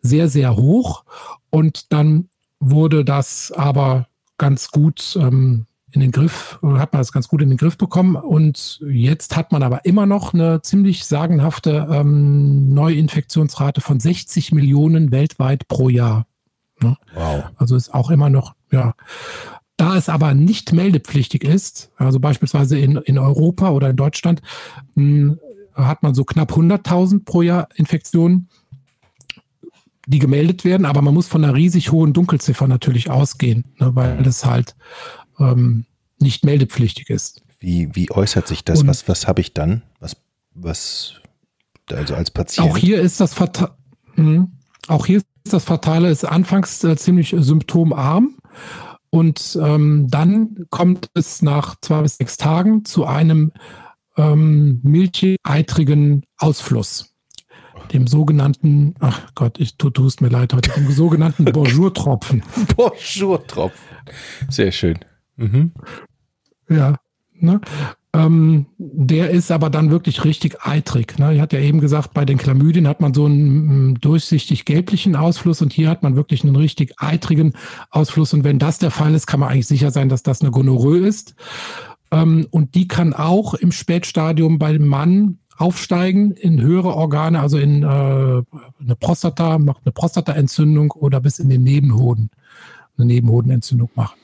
sehr, 0.00 0.28
sehr 0.28 0.56
hoch. 0.56 1.04
Und 1.50 1.92
dann 1.92 2.28
wurde 2.60 3.04
das 3.04 3.52
aber 3.52 4.06
ganz 4.38 4.70
gut 4.70 5.16
ähm, 5.20 5.66
in 5.94 6.00
den 6.00 6.10
Griff, 6.10 6.58
hat 6.62 6.92
man 6.92 7.00
das 7.00 7.12
ganz 7.12 7.28
gut 7.28 7.40
in 7.40 7.50
den 7.50 7.58
Griff 7.58 7.78
bekommen. 7.78 8.16
Und 8.16 8.80
jetzt 8.88 9.36
hat 9.36 9.52
man 9.52 9.62
aber 9.62 9.84
immer 9.84 10.06
noch 10.06 10.34
eine 10.34 10.60
ziemlich 10.62 11.04
sagenhafte 11.04 11.86
ähm, 11.90 12.74
Neuinfektionsrate 12.74 13.80
von 13.80 14.00
60 14.00 14.52
Millionen 14.52 15.12
weltweit 15.12 15.68
pro 15.68 15.88
Jahr. 15.88 16.26
Ne? 16.82 16.96
Wow. 17.14 17.44
Also 17.56 17.76
ist 17.76 17.94
auch 17.94 18.10
immer 18.10 18.28
noch, 18.28 18.54
ja. 18.70 18.94
Da 19.76 19.96
es 19.96 20.08
aber 20.08 20.34
nicht 20.34 20.72
meldepflichtig 20.72 21.42
ist, 21.42 21.90
also 21.96 22.20
beispielsweise 22.20 22.78
in, 22.78 22.96
in 22.96 23.18
Europa 23.18 23.70
oder 23.70 23.90
in 23.90 23.96
Deutschland, 23.96 24.40
mh, 24.94 25.36
hat 25.74 26.02
man 26.02 26.14
so 26.14 26.24
knapp 26.24 26.52
100.000 26.52 27.24
pro 27.24 27.42
Jahr 27.42 27.68
Infektionen, 27.74 28.48
die 30.06 30.18
gemeldet 30.18 30.64
werden, 30.64 30.86
aber 30.86 31.02
man 31.02 31.14
muss 31.14 31.28
von 31.28 31.44
einer 31.44 31.54
riesig 31.54 31.90
hohen 31.90 32.12
Dunkelziffer 32.12 32.68
natürlich 32.68 33.10
ausgehen, 33.10 33.64
ne, 33.78 33.94
weil 33.94 34.22
das 34.22 34.44
halt 34.44 34.76
ähm, 35.38 35.86
nicht 36.18 36.44
meldepflichtig 36.44 37.10
ist. 37.10 37.42
Wie, 37.58 37.88
wie 37.94 38.10
äußert 38.10 38.46
sich 38.46 38.64
das? 38.64 38.80
Und 38.80 38.88
was 38.88 39.08
was 39.08 39.26
habe 39.26 39.40
ich 39.40 39.54
dann? 39.54 39.82
Was, 40.00 40.16
was, 40.52 41.14
also 41.90 42.14
als 42.14 42.30
Patient? 42.30 42.68
Auch 42.68 42.76
hier 42.76 43.00
ist 43.00 43.20
das 43.20 43.32
Fata 43.32 43.76
hm, 44.14 44.52
auch 44.88 45.06
hier 45.06 45.18
ist 45.18 45.26
das 45.52 45.64
Fatale, 45.64 46.10
ist 46.10 46.24
anfangs 46.24 46.82
äh, 46.84 46.96
ziemlich 46.96 47.34
symptomarm. 47.36 48.36
Und 49.10 49.58
ähm, 49.62 50.08
dann 50.08 50.66
kommt 50.70 51.08
es 51.14 51.40
nach 51.40 51.76
zwei 51.80 52.02
bis 52.02 52.16
sechs 52.16 52.36
Tagen 52.36 52.84
zu 52.84 53.04
einem 53.06 53.52
ähm, 54.16 54.80
milcheitrigen 54.82 56.24
Ausfluss. 56.38 57.14
Dem 57.92 58.06
sogenannten, 58.06 58.94
ach 59.00 59.34
Gott, 59.34 59.58
ich 59.58 59.76
tu, 59.76 59.90
tust 59.90 60.20
mir 60.20 60.28
leid 60.28 60.54
heute, 60.54 60.70
dem 60.70 60.90
sogenannten 60.90 61.44
Bonjour-Tropfen. 61.52 62.42
Bonjour-Tropfen. 62.76 63.96
Sehr 64.48 64.72
schön. 64.72 64.98
Mhm. 65.36 65.72
Ja. 66.68 66.96
Ne? 67.34 67.60
Ähm, 68.14 68.66
der 68.78 69.30
ist 69.30 69.50
aber 69.50 69.70
dann 69.70 69.90
wirklich 69.90 70.24
richtig 70.24 70.62
eitrig. 70.62 71.18
Ne? 71.18 71.34
Ich 71.34 71.40
hatte 71.40 71.58
ja 71.58 71.64
eben 71.64 71.80
gesagt, 71.80 72.14
bei 72.14 72.24
den 72.24 72.38
Chlamydien 72.38 72.86
hat 72.86 73.00
man 73.00 73.12
so 73.12 73.24
einen 73.24 73.90
mm, 73.90 74.00
durchsichtig 74.00 74.64
gelblichen 74.64 75.16
Ausfluss 75.16 75.60
und 75.60 75.72
hier 75.72 75.90
hat 75.90 76.04
man 76.04 76.14
wirklich 76.14 76.44
einen 76.44 76.54
richtig 76.54 76.94
eitrigen 76.98 77.54
Ausfluss. 77.90 78.32
Und 78.32 78.44
wenn 78.44 78.60
das 78.60 78.78
der 78.78 78.92
Fall 78.92 79.14
ist, 79.14 79.26
kann 79.26 79.40
man 79.40 79.48
eigentlich 79.48 79.66
sicher 79.66 79.90
sein, 79.90 80.08
dass 80.08 80.22
das 80.22 80.42
eine 80.42 80.52
Gonorrhoe 80.52 80.98
ist. 80.98 81.34
Ähm, 82.14 82.46
und 82.50 82.74
die 82.74 82.86
kann 82.86 83.12
auch 83.12 83.54
im 83.54 83.72
Spätstadium 83.72 84.58
beim 84.58 84.86
Mann 84.86 85.38
aufsteigen 85.56 86.32
in 86.32 86.60
höhere 86.60 86.94
Organe, 86.94 87.40
also 87.40 87.58
in 87.58 87.82
äh, 87.82 87.86
eine 87.86 88.96
Prostata, 88.98 89.58
macht 89.58 89.82
eine 89.84 89.92
Prostataentzündung 89.92 90.92
oder 90.92 91.20
bis 91.20 91.38
in 91.38 91.48
den 91.48 91.62
Nebenhoden 91.62 92.30
eine 92.96 93.06
Nebenhodenentzündung 93.06 93.90
machen. 93.94 94.16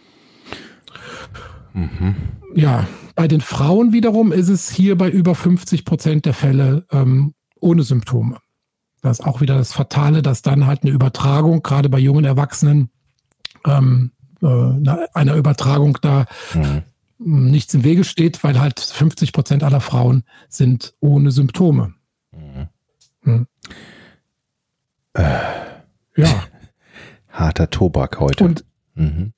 Mhm. 1.72 2.14
Ja, 2.54 2.86
bei 3.16 3.26
den 3.28 3.40
Frauen 3.40 3.92
wiederum 3.92 4.32
ist 4.32 4.48
es 4.48 4.70
hier 4.70 4.96
bei 4.96 5.08
über 5.08 5.34
50 5.34 5.84
Prozent 5.84 6.26
der 6.26 6.34
Fälle 6.34 6.84
ähm, 6.90 7.34
ohne 7.60 7.82
Symptome. 7.82 8.38
Das 9.02 9.20
ist 9.20 9.26
auch 9.26 9.40
wieder 9.40 9.56
das 9.56 9.72
Fatale, 9.72 10.22
dass 10.22 10.42
dann 10.42 10.66
halt 10.66 10.82
eine 10.82 10.92
Übertragung, 10.92 11.62
gerade 11.62 11.88
bei 11.88 11.98
jungen 11.98 12.24
Erwachsenen, 12.24 12.90
ähm, 13.66 14.12
äh, 14.42 14.46
einer 15.14 15.34
Übertragung 15.34 15.98
da 16.02 16.26
mhm. 16.54 16.82
Nichts 17.20 17.74
im 17.74 17.84
Wege 17.84 18.04
steht, 18.04 18.42
weil 18.42 18.58
halt 18.58 18.80
50 18.80 19.32
Prozent 19.32 19.62
aller 19.62 19.80
Frauen 19.80 20.24
sind 20.48 20.94
ohne 21.00 21.30
Symptome. 21.30 21.94
Mhm. 22.32 22.68
Mhm. 23.22 23.46
Äh. 25.14 25.40
Ja. 26.16 26.44
Harter 27.28 27.70
Tobak 27.70 28.18
heute. 28.18 28.44
Und 28.44 28.64
mhm. 28.94 29.32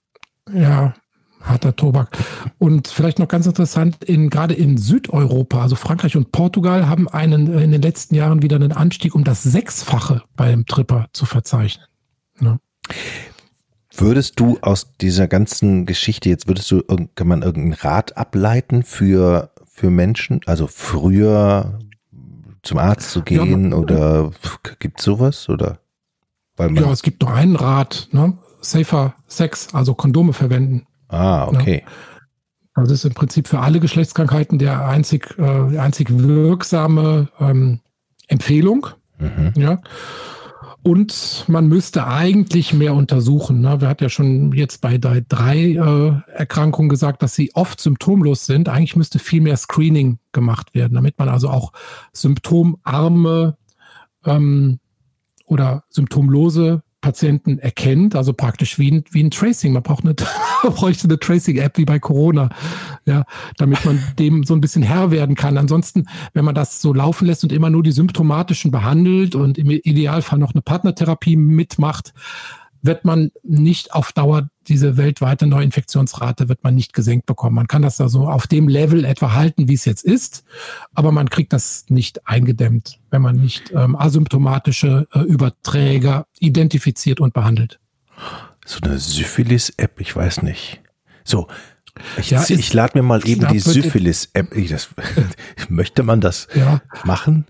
ja, 0.53 0.95
harter 1.43 1.77
Tobak. 1.77 2.17
Und 2.59 2.89
vielleicht 2.89 3.19
noch 3.19 3.29
ganz 3.29 3.47
interessant, 3.47 4.03
in, 4.05 4.31
gerade 4.31 4.55
in 4.55 4.79
Südeuropa, 4.79 5.63
also 5.63 5.77
Frankreich 5.77 6.17
und 6.17 6.33
Portugal, 6.33 6.89
haben 6.89 7.09
einen 7.09 7.53
in 7.59 7.73
den 7.73 7.83
letzten 7.83 8.15
Jahren 8.15 8.43
wieder 8.43 8.57
einen 8.57 8.73
Anstieg 8.73 9.15
um 9.15 9.25
das 9.25 9.43
Sechsfache 9.43 10.23
beim 10.37 10.67
Tripper 10.67 11.09
zu 11.13 11.27
verzeichnen. 11.27 11.87
Ja. 12.41 12.59
Würdest 13.95 14.41
du 14.41 14.59
aus 14.63 14.95
dieser 15.01 15.29
ganzen 15.29 15.87
Geschichte 15.87 16.29
jetzt, 16.29 16.49
würdest 16.49 16.71
du, 16.71 16.83
kann 17.15 17.29
man 17.29 17.43
irgendeinen 17.43 17.75
Rat 17.75 18.17
ableiten 18.17 18.83
für, 18.83 19.51
für 19.71 19.91
Menschen, 19.91 20.41
also 20.47 20.67
früher 20.67 21.79
zum 22.63 22.79
Arzt 22.79 23.11
zu 23.11 23.23
gehen 23.23 23.73
ja, 23.73 23.77
oder 23.77 24.31
gibt 24.79 25.01
es 25.01 25.05
sowas 25.05 25.49
oder? 25.49 25.79
Weil 26.57 26.75
ja, 26.77 26.91
es 26.91 27.03
gibt 27.03 27.23
nur 27.23 27.33
einen 27.33 27.57
Rat, 27.57 28.09
ne? 28.13 28.39
Safer 28.61 29.15
Sex, 29.27 29.75
also 29.75 29.95
Kondome 29.95 30.33
verwenden. 30.33 30.87
Ah, 31.09 31.49
okay. 31.49 31.83
Ja. 31.85 31.93
Das 32.83 32.91
ist 32.91 33.05
im 33.05 33.13
Prinzip 33.13 33.49
für 33.49 33.59
alle 33.59 33.81
Geschlechtskrankheiten 33.81 34.59
der 34.59 34.87
einzig, 34.87 35.35
äh, 35.39 35.79
einzig 35.79 36.09
wirksame 36.11 37.29
ähm, 37.39 37.81
Empfehlung. 38.29 38.87
Mhm. 39.19 39.53
Ja. 39.57 39.83
Und 40.85 41.45
man 41.47 41.69
müsste 41.69 42.09
eigentlich 42.09 42.75
mehr 42.75 42.95
untersuchen. 42.95 43.61
Ne? 43.61 43.81
Wir 43.81 43.89
hatten 43.89 44.03
ja 44.03 44.09
schon 44.11 44.53
jetzt 44.53 44.81
bei 44.81 44.99
drei 44.99 45.57
äh, 45.59 46.33
Erkrankungen 46.33 46.89
gesagt, 46.89 47.23
dass 47.23 47.37
sie 47.37 47.55
oft 47.55 47.81
symptomlos 47.81 48.47
sind. 48.47 48.69
Eigentlich 48.69 48.97
müsste 48.97 49.21
viel 49.21 49.43
mehr 49.43 49.57
Screening 49.57 50.19
gemacht 50.33 50.75
werden, 50.75 50.95
damit 50.95 51.19
man 51.19 51.29
also 51.29 51.51
auch 51.51 51.73
symptomarme 52.13 53.57
ähm, 54.25 54.81
oder 55.47 55.85
symptomlose 55.89 56.83
Patienten 57.03 57.59
erkennt, 57.59 58.17
also 58.17 58.33
praktisch 58.33 58.79
wie 58.79 58.91
ein, 58.91 59.05
wie 59.11 59.23
ein 59.23 59.31
Tracing. 59.31 59.75
Man 59.75 59.83
braucht 59.83 60.05
eine, 60.05 60.15
bräuchte 60.63 61.05
eine 61.05 61.19
Tracing-App 61.19 61.77
wie 61.77 61.85
bei 61.85 61.99
Corona, 61.99 62.49
ja, 63.05 63.25
damit 63.59 63.85
man 63.85 64.03
dem 64.19 64.45
so 64.45 64.55
ein 64.55 64.63
bisschen 64.63 64.83
Herr 64.83 65.11
werden 65.11 65.35
kann. 65.35 65.59
Ansonsten, 65.59 66.07
wenn 66.33 66.47
man 66.47 66.55
das 66.55 66.81
so 66.81 66.95
laufen 66.95 67.27
lässt 67.27 67.45
und 67.45 67.53
immer 67.53 67.69
nur 67.69 67.83
die 67.83 67.93
symptomatischen 67.93 68.71
behandelt 68.71 69.35
und 69.35 69.59
im 69.59 69.69
Idealfall 69.69 70.39
noch 70.39 70.55
eine 70.55 70.63
Partnertherapie 70.63 71.37
mitmacht, 71.37 72.15
wird 72.83 73.05
man 73.05 73.31
nicht 73.43 73.95
auf 73.95 74.13
Dauer 74.13 74.49
diese 74.69 74.97
weltweite 74.97 75.47
Neuinfektionsrate 75.47 76.49
wird 76.49 76.63
man 76.63 76.75
nicht 76.75 76.93
gesenkt 76.93 77.27
bekommen. 77.27 77.57
Man 77.57 77.69
kann 77.69 77.83
das 77.83 78.01
also 78.01 78.29
auf 78.29 78.47
dem 78.47 78.69
Level 78.69 79.05
etwa 79.05 79.33
halten, 79.33 79.69
wie 79.69 79.75
es 79.75 79.85
jetzt 79.85 80.05
ist, 80.05 80.45
aber 80.95 81.13
man 81.13 81.31
kriegt 81.31 81.53
das 81.53 81.87
nicht 81.89 82.27
eingedämmt, 82.29 83.01
wenn 83.11 83.23
man 83.23 83.37
nicht 83.37 83.73
ähm, 83.75 83.97
asymptomatische 83.97 85.09
äh, 85.13 85.21
Überträger 85.21 86.27
identifiziert 86.39 87.21
und 87.21 87.35
behandelt. 87.35 87.81
So 88.65 88.79
eine 88.83 88.99
Syphilis-App, 88.99 90.01
ich 90.01 90.15
weiß 90.15 90.43
nicht. 90.43 90.81
So, 91.25 91.49
ich, 92.17 92.31
ja, 92.31 92.45
ich 92.49 92.73
lade 92.73 92.99
mir 92.99 93.03
mal 93.03 93.27
eben 93.27 93.47
die 93.49 93.59
Syphilis-App. 93.59 94.55
möchte 95.69 96.03
man 96.03 96.21
das 96.21 96.49
ja. 96.55 96.81
machen? 97.05 97.47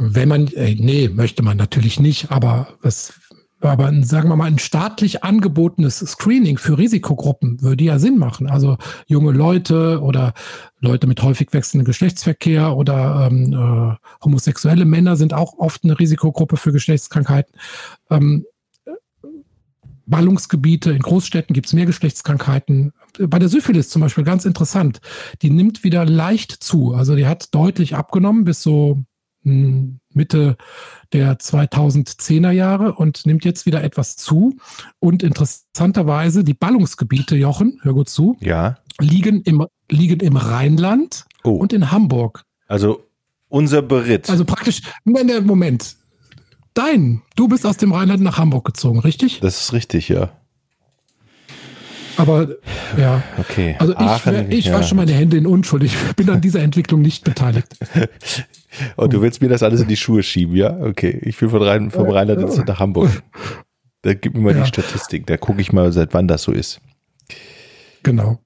Wenn 0.00 0.28
man, 0.28 0.48
äh, 0.48 0.74
nee, 0.74 1.08
möchte 1.08 1.42
man 1.42 1.56
natürlich 1.56 2.00
nicht, 2.00 2.30
aber 2.30 2.78
es 2.82 3.12
aber 3.60 3.86
ein, 3.86 4.04
sagen 4.04 4.28
wir 4.28 4.36
mal, 4.36 4.46
ein 4.46 4.58
staatlich 4.58 5.24
angebotenes 5.24 5.98
Screening 5.98 6.58
für 6.58 6.78
Risikogruppen 6.78 7.60
würde 7.60 7.84
ja 7.84 7.98
Sinn 7.98 8.18
machen. 8.18 8.48
Also 8.48 8.76
junge 9.06 9.32
Leute 9.32 10.00
oder 10.00 10.32
Leute 10.80 11.06
mit 11.06 11.22
häufig 11.22 11.52
wechselndem 11.52 11.86
Geschlechtsverkehr 11.86 12.76
oder 12.76 13.28
ähm, 13.30 13.52
äh, 13.52 14.24
homosexuelle 14.24 14.84
Männer 14.84 15.16
sind 15.16 15.34
auch 15.34 15.58
oft 15.58 15.82
eine 15.84 15.98
Risikogruppe 15.98 16.56
für 16.56 16.72
Geschlechtskrankheiten. 16.72 17.54
Ähm, 18.10 18.44
Ballungsgebiete, 20.06 20.90
in 20.90 21.00
Großstädten 21.00 21.52
gibt 21.52 21.66
es 21.66 21.74
mehr 21.74 21.84
Geschlechtskrankheiten. 21.86 22.92
Bei 23.18 23.38
der 23.38 23.48
Syphilis 23.48 23.90
zum 23.90 24.00
Beispiel 24.00 24.24
ganz 24.24 24.44
interessant. 24.44 25.00
Die 25.42 25.50
nimmt 25.50 25.84
wieder 25.84 26.06
leicht 26.06 26.52
zu. 26.52 26.94
Also 26.94 27.14
die 27.14 27.26
hat 27.26 27.54
deutlich 27.54 27.94
abgenommen 27.94 28.44
bis 28.44 28.62
so 28.62 29.02
hm, 29.42 30.00
Mitte 30.18 30.56
der 31.14 31.38
2010er 31.38 32.50
Jahre 32.50 32.92
und 32.92 33.24
nimmt 33.24 33.46
jetzt 33.46 33.64
wieder 33.64 33.82
etwas 33.82 34.16
zu. 34.16 34.56
Und 34.98 35.22
interessanterweise, 35.22 36.44
die 36.44 36.54
Ballungsgebiete, 36.54 37.36
Jochen, 37.36 37.80
hör 37.82 37.94
gut 37.94 38.10
zu, 38.10 38.36
ja. 38.40 38.76
liegen, 39.00 39.40
im, 39.42 39.66
liegen 39.90 40.20
im 40.20 40.36
Rheinland 40.36 41.24
oh. 41.44 41.52
und 41.52 41.72
in 41.72 41.90
Hamburg. 41.90 42.44
Also 42.66 43.04
unser 43.48 43.80
Beritt. 43.80 44.28
Also 44.28 44.44
praktisch, 44.44 44.82
Moment, 45.04 45.96
dein. 46.74 47.22
Du 47.34 47.48
bist 47.48 47.64
aus 47.64 47.78
dem 47.78 47.92
Rheinland 47.92 48.22
nach 48.22 48.36
Hamburg 48.36 48.66
gezogen, 48.66 48.98
richtig? 48.98 49.40
Das 49.40 49.62
ist 49.62 49.72
richtig, 49.72 50.08
ja. 50.08 50.37
Aber 52.18 52.48
ja. 52.98 53.22
Okay. 53.38 53.76
Also 53.78 53.92
ich, 53.92 53.98
Aachen, 53.98 54.50
ich 54.50 54.64
ja. 54.66 54.74
wasche 54.74 54.94
meine 54.96 55.12
Hände 55.12 55.36
in 55.36 55.46
Unschuld. 55.46 55.84
Ich 55.84 55.96
bin 56.16 56.28
an 56.28 56.40
dieser 56.40 56.60
Entwicklung 56.60 57.00
nicht 57.00 57.24
beteiligt. 57.24 57.68
Und 58.96 59.12
du 59.12 59.22
willst 59.22 59.40
mir 59.40 59.48
das 59.48 59.62
alles 59.62 59.80
in 59.80 59.88
die 59.88 59.96
Schuhe 59.96 60.22
schieben, 60.22 60.56
ja? 60.56 60.76
Okay. 60.80 61.18
Ich 61.22 61.38
bin 61.38 61.48
von 61.48 61.62
Rhein, 61.62 61.90
vom 61.90 62.08
Rheinland 62.08 62.66
nach 62.66 62.80
Hamburg. 62.80 63.10
Da 64.02 64.14
gib 64.14 64.34
mir 64.34 64.40
mal 64.40 64.54
ja. 64.54 64.62
die 64.62 64.68
Statistik. 64.68 65.26
Da 65.26 65.36
gucke 65.36 65.60
ich 65.60 65.72
mal, 65.72 65.92
seit 65.92 66.12
wann 66.12 66.28
das 66.28 66.42
so 66.42 66.52
ist. 66.52 66.80
Genau. 68.02 68.40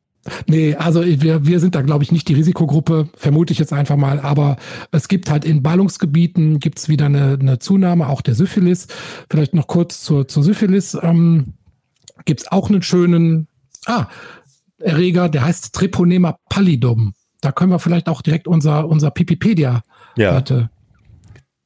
Nee, 0.46 0.76
also 0.76 1.04
wir, 1.04 1.46
wir 1.46 1.58
sind 1.58 1.74
da, 1.74 1.82
glaube 1.82 2.04
ich, 2.04 2.12
nicht 2.12 2.28
die 2.28 2.34
Risikogruppe, 2.34 3.08
vermute 3.16 3.52
ich 3.52 3.58
jetzt 3.58 3.72
einfach 3.72 3.96
mal. 3.96 4.20
Aber 4.20 4.56
es 4.92 5.08
gibt 5.08 5.30
halt 5.30 5.44
in 5.44 5.62
Ballungsgebieten 5.62 6.60
gibt 6.60 6.78
es 6.78 6.88
wieder 6.88 7.06
eine, 7.06 7.38
eine 7.40 7.58
Zunahme, 7.58 8.08
auch 8.08 8.20
der 8.20 8.34
Syphilis. 8.34 8.86
Vielleicht 9.30 9.54
noch 9.54 9.66
kurz 9.66 10.02
zur, 10.02 10.28
zur 10.28 10.42
Syphilis. 10.42 10.96
Ähm, 11.02 11.54
gibt 12.24 12.40
es 12.40 12.52
auch 12.52 12.70
einen 12.70 12.82
schönen 12.82 13.48
ah, 13.86 14.06
Erreger, 14.78 15.28
der 15.28 15.44
heißt 15.44 15.74
Treponema 15.74 16.38
pallidum. 16.48 17.14
Da 17.40 17.52
können 17.52 17.70
wir 17.70 17.78
vielleicht 17.78 18.08
auch 18.08 18.22
direkt 18.22 18.46
unser, 18.46 18.88
unser 18.88 19.10
Pipipedia 19.10 19.82
ja. 20.16 20.42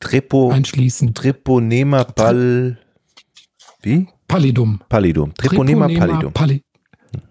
Trepo, 0.00 0.50
einschließen. 0.50 1.14
Treponema 1.14 2.05
pall... 2.05 2.79
Wie? 3.83 4.09
Pallidum. 4.29 4.81
Pallidum. 4.88 5.35
Treponema, 5.35 5.87
Treponema 5.87 6.07
pallidum. 6.07 6.33
Palli 6.33 6.62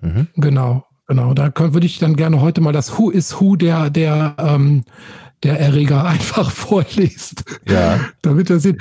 mhm. 0.02 0.28
Genau. 0.36 0.86
Genau, 1.08 1.36
da 1.36 1.52
würde 1.56 1.86
ich 1.86 2.00
dann 2.00 2.16
gerne 2.16 2.42
heute 2.42 2.62
mal 2.62 2.72
das 2.72 2.98
Who 2.98 3.12
is 3.12 3.40
Who 3.40 3.56
der, 3.56 3.92
der, 3.92 4.36
ähm, 4.40 4.84
der 5.46 5.60
Erreger 5.60 6.04
einfach 6.06 6.52
vorliest. 6.52 7.44
Ja. 7.70 8.00
Damit 8.22 8.50
er 8.50 8.60
sieht. 8.60 8.78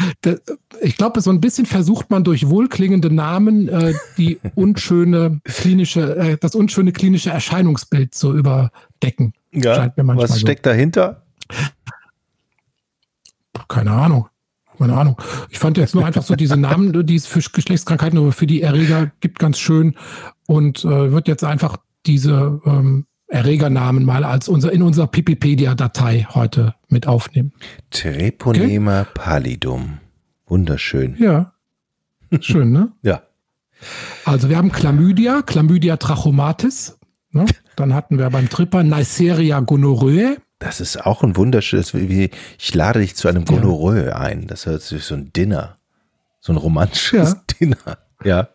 Ich 0.80 0.96
glaube, 0.96 1.20
so 1.20 1.30
ein 1.30 1.40
bisschen 1.40 1.66
versucht 1.66 2.10
man 2.10 2.24
durch 2.24 2.48
wohlklingende 2.48 3.14
Namen 3.14 3.68
äh, 3.68 3.94
die 4.16 4.40
unschöne 4.54 5.40
klinische, 5.44 6.16
äh, 6.16 6.36
das 6.38 6.54
unschöne 6.54 6.92
klinische 6.92 7.30
Erscheinungsbild 7.30 8.14
zu 8.14 8.34
überdecken. 8.34 9.34
Ja. 9.52 9.92
Was 9.96 10.40
steckt 10.40 10.64
so. 10.64 10.70
dahinter? 10.70 11.22
Keine 13.68 13.92
Ahnung. 13.92 14.28
Keine 14.78 14.96
Ahnung. 14.96 15.20
Ich 15.50 15.60
fand 15.60 15.76
jetzt 15.76 15.94
nur 15.94 16.04
einfach 16.04 16.22
so 16.22 16.34
diese 16.34 16.56
Namen, 16.56 17.06
die 17.06 17.14
es 17.14 17.26
für 17.26 17.40
Geschlechtskrankheiten 17.40 18.18
oder 18.18 18.32
für 18.32 18.46
die 18.46 18.62
Erreger 18.62 19.12
gibt, 19.20 19.38
ganz 19.38 19.58
schön 19.58 19.94
und 20.46 20.84
äh, 20.84 21.12
wird 21.12 21.28
jetzt 21.28 21.44
einfach 21.44 21.76
diese 22.06 22.60
ähm, 22.64 23.06
Erregernamen 23.28 24.04
mal 24.04 24.24
als 24.24 24.48
unser, 24.48 24.72
in 24.72 24.82
unserer 24.82 25.06
Pipipedia-Datei 25.06 26.26
heute 26.30 26.74
mit 26.88 27.06
aufnehmen. 27.06 27.52
Treponema 27.90 29.02
okay? 29.02 29.10
pallidum. 29.14 29.98
Wunderschön. 30.46 31.16
Ja. 31.18 31.52
Schön, 32.40 32.72
ne? 32.72 32.92
ja. 33.02 33.22
Also 34.24 34.48
wir 34.48 34.56
haben 34.56 34.72
Chlamydia, 34.72 35.42
Chlamydia 35.42 35.96
trachomatis. 35.96 36.98
Ne? 37.30 37.46
Dann 37.76 37.94
hatten 37.94 38.18
wir 38.18 38.30
beim 38.30 38.48
Tripper 38.48 38.82
Neisseria 38.82 39.60
gonorrhoeae. 39.60 40.36
Das 40.58 40.80
ist 40.80 41.04
auch 41.04 41.22
ein 41.22 41.36
wunderschönes, 41.36 41.92
ich 41.92 42.74
lade 42.74 43.00
dich 43.00 43.16
zu 43.16 43.28
einem 43.28 43.44
Gonorrhoe 43.44 44.06
ja. 44.06 44.16
ein. 44.16 44.46
Das 44.46 44.66
hört 44.66 44.82
sich 44.82 45.04
so 45.04 45.14
ein 45.14 45.32
Dinner, 45.32 45.78
so 46.40 46.52
ein 46.52 46.56
romantisches 46.56 47.32
ja. 47.32 47.42
Dinner. 47.60 47.98
Ja. 48.22 48.48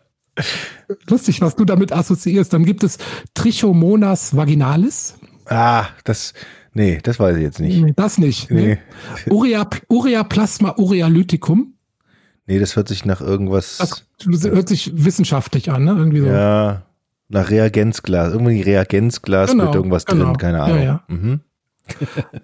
Lustig, 1.08 1.40
was 1.40 1.56
du 1.56 1.64
damit 1.64 1.92
assoziierst. 1.92 2.52
Dann 2.52 2.64
gibt 2.64 2.84
es 2.84 2.98
Trichomonas 3.34 4.36
vaginalis. 4.36 5.16
Ah, 5.46 5.86
das, 6.04 6.34
nee, 6.74 7.00
das 7.02 7.18
weiß 7.18 7.36
ich 7.36 7.42
jetzt 7.42 7.60
nicht. 7.60 7.98
Das 7.98 8.18
nicht. 8.18 8.50
Nee. 8.50 8.78
nee. 9.26 9.32
Urea, 9.32 9.68
Ureaplasma 9.88 10.74
urealyticum. 10.76 11.74
Nee, 12.46 12.58
das 12.58 12.76
hört 12.76 12.88
sich 12.88 13.04
nach 13.04 13.20
irgendwas. 13.20 13.78
Das 13.78 14.04
hört 14.44 14.68
sich 14.68 14.90
wissenschaftlich 14.94 15.70
an, 15.70 15.84
ne? 15.84 15.92
Irgendwie 15.92 16.20
so. 16.20 16.26
Ja, 16.26 16.82
nach 17.28 17.50
Reagenzglas. 17.50 18.32
Irgendwie 18.32 18.60
Reagenzglas 18.62 19.52
genau, 19.52 19.66
mit 19.66 19.74
irgendwas 19.74 20.04
genau. 20.04 20.26
drin, 20.26 20.38
keine 20.38 20.62
Ahnung. 20.62 20.78
Ja, 20.78 20.84
ja. 20.84 21.04
Mhm. 21.08 21.40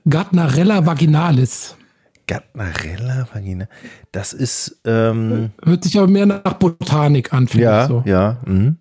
Gardnerella 0.08 0.86
vaginalis. 0.86 1.75
Gardnerella 2.26 3.28
Vagina. 3.32 3.68
Das 4.12 4.32
ist. 4.32 4.80
Ähm, 4.84 5.50
Hört 5.64 5.84
sich 5.84 5.96
aber 5.98 6.08
mehr 6.08 6.26
nach 6.26 6.54
Botanik 6.54 7.32
an, 7.32 7.48
finde 7.48 7.64
ja, 7.64 7.82
ich 7.82 7.88
so. 7.88 8.02
Ja, 8.04 8.38
mhm. 8.44 8.78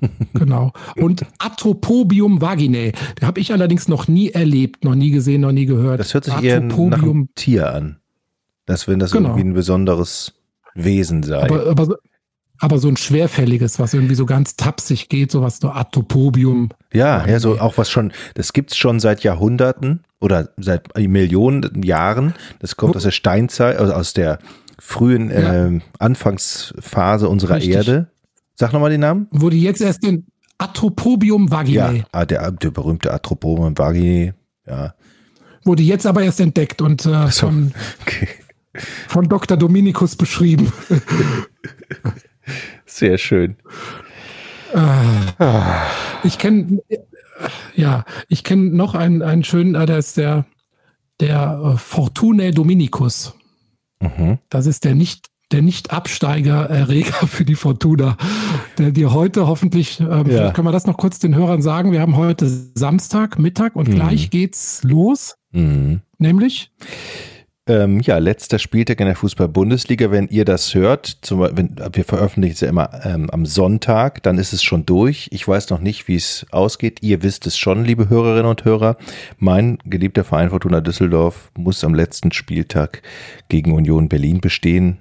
genau. 0.34 0.72
Und 0.96 1.26
Atopobium 1.38 2.40
vaginae. 2.40 2.92
Den 3.20 3.26
habe 3.26 3.40
ich 3.40 3.52
allerdings 3.52 3.88
noch 3.88 4.08
nie 4.08 4.30
erlebt, 4.30 4.84
noch 4.84 4.94
nie 4.94 5.10
gesehen, 5.10 5.40
noch 5.42 5.52
nie 5.52 5.66
gehört. 5.66 6.00
Das 6.00 6.14
hört 6.14 6.24
sich 6.24 6.42
eher 6.42 6.60
nach 6.60 7.02
einem 7.02 7.28
Tier 7.34 7.72
an. 7.72 7.96
Dass 8.66 8.86
wenn 8.86 8.98
das 8.98 9.10
genau. 9.10 9.30
irgendwie 9.30 9.48
ein 9.48 9.54
besonderes 9.54 10.34
Wesen 10.74 11.22
sei. 11.24 11.42
Aber, 11.42 11.66
aber, 11.66 11.96
aber 12.58 12.78
so 12.78 12.88
ein 12.88 12.96
schwerfälliges, 12.96 13.78
was 13.78 13.94
irgendwie 13.94 14.14
so 14.14 14.26
ganz 14.26 14.54
tapsig 14.54 15.08
geht, 15.08 15.32
sowas 15.32 15.58
so 15.60 15.70
Atopobium. 15.70 16.68
Ja, 16.92 17.26
ja, 17.26 17.40
so 17.40 17.58
auch 17.58 17.76
was 17.78 17.90
schon, 17.90 18.12
das 18.34 18.52
gibt 18.52 18.70
es 18.70 18.76
schon 18.76 19.00
seit 19.00 19.24
Jahrhunderten 19.24 20.04
oder 20.20 20.50
seit 20.58 20.96
Millionen 20.96 21.82
Jahren. 21.82 22.34
Das 22.60 22.76
kommt 22.76 22.96
aus 22.96 23.02
der 23.02 23.10
Steinzeit, 23.10 23.78
also 23.78 23.92
aus 23.92 24.12
der 24.12 24.38
frühen 24.78 25.30
ja. 25.30 25.66
äh, 25.66 25.80
Anfangsphase 25.98 27.28
unserer 27.28 27.56
Richtig. 27.56 27.74
Erde. 27.74 28.10
Sag 28.54 28.72
nochmal 28.72 28.90
den 28.90 29.00
Namen. 29.00 29.26
Wurde 29.30 29.56
jetzt 29.56 29.80
erst 29.80 30.04
in 30.04 30.26
Atropobium 30.58 31.50
vaginae. 31.50 31.98
Ja, 31.98 32.04
ah, 32.12 32.26
der, 32.26 32.50
der 32.52 32.70
berühmte 32.70 33.12
Atropobium 33.12 33.76
vaginae, 33.76 34.34
ja. 34.66 34.94
Wurde 35.64 35.82
jetzt 35.82 36.06
aber 36.06 36.22
erst 36.22 36.40
entdeckt 36.40 36.80
und 36.80 37.04
äh, 37.04 37.28
so, 37.28 37.46
von, 37.46 37.72
okay. 38.02 38.28
von 39.08 39.28
Dr. 39.28 39.56
Dominikus 39.56 40.16
beschrieben. 40.16 40.72
Sehr 42.86 43.18
schön. 43.18 43.56
Ah. 44.74 45.86
Ich 46.22 46.38
kenne 46.38 46.80
ja, 47.74 48.04
ich 48.28 48.44
kenne 48.44 48.70
noch 48.70 48.94
einen, 48.94 49.22
einen 49.22 49.44
schönen, 49.44 49.74
äh, 49.74 49.86
der 49.86 49.98
ist 49.98 50.16
der, 50.16 50.46
der 51.20 51.60
äh, 51.62 51.76
Fortune 51.78 52.52
Dominicus. 52.52 53.34
Mhm. 54.00 54.38
Das 54.48 54.66
ist 54.66 54.84
der 54.84 54.94
nicht, 54.94 55.28
der 55.52 55.62
Nicht-Absteiger-Erreger 55.62 57.26
für 57.26 57.44
die 57.44 57.54
Fortuna, 57.54 58.16
der 58.78 58.92
dir 58.92 59.12
heute 59.12 59.46
hoffentlich, 59.46 60.00
ähm, 60.00 60.30
ja. 60.30 60.52
können 60.52 60.66
wir 60.66 60.72
das 60.72 60.86
noch 60.86 60.96
kurz 60.96 61.18
den 61.18 61.34
Hörern 61.34 61.62
sagen, 61.62 61.92
wir 61.92 62.00
haben 62.00 62.16
heute 62.16 62.48
Samstag, 62.48 63.38
Mittag 63.38 63.76
und 63.76 63.88
mhm. 63.88 63.94
gleich 63.94 64.30
geht's 64.30 64.82
los. 64.84 65.36
Mhm. 65.52 66.00
Nämlich? 66.18 66.70
Ähm, 67.70 68.00
ja, 68.00 68.18
letzter 68.18 68.58
Spieltag 68.58 68.98
in 68.98 69.06
der 69.06 69.14
Fußball-Bundesliga. 69.14 70.10
Wenn 70.10 70.26
ihr 70.26 70.44
das 70.44 70.74
hört, 70.74 71.18
zum, 71.20 71.38
wenn, 71.40 71.76
wir 71.92 72.04
veröffentlichen 72.04 72.54
es 72.54 72.60
ja 72.62 72.68
immer 72.68 72.90
ähm, 73.04 73.30
am 73.30 73.46
Sonntag, 73.46 74.24
dann 74.24 74.38
ist 74.38 74.52
es 74.52 74.64
schon 74.64 74.86
durch. 74.86 75.28
Ich 75.30 75.46
weiß 75.46 75.70
noch 75.70 75.78
nicht, 75.78 76.08
wie 76.08 76.16
es 76.16 76.44
ausgeht. 76.50 77.00
Ihr 77.00 77.22
wisst 77.22 77.46
es 77.46 77.56
schon, 77.56 77.84
liebe 77.84 78.08
Hörerinnen 78.08 78.50
und 78.50 78.64
Hörer. 78.64 78.96
Mein 79.38 79.78
geliebter 79.84 80.24
Verein 80.24 80.50
Fortuna 80.50 80.80
Düsseldorf 80.80 81.52
muss 81.56 81.84
am 81.84 81.94
letzten 81.94 82.32
Spieltag 82.32 83.02
gegen 83.48 83.72
Union 83.72 84.08
Berlin 84.08 84.40
bestehen. 84.40 84.98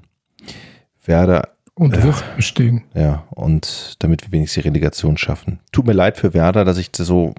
Werder 1.04 1.50
und 1.74 1.98
äh, 1.98 2.04
wird 2.04 2.24
bestehen. 2.36 2.84
Ja, 2.94 3.26
und 3.32 3.96
damit 3.98 4.22
wir 4.28 4.32
wenigstens 4.32 4.62
die 4.62 4.68
Relegation 4.68 5.18
schaffen. 5.18 5.60
Tut 5.72 5.88
mir 5.88 5.94
leid 5.94 6.20
für 6.20 6.36
Werder, 6.36 6.66
dass 6.66 6.78
ich 6.78 6.92
so 6.96 7.34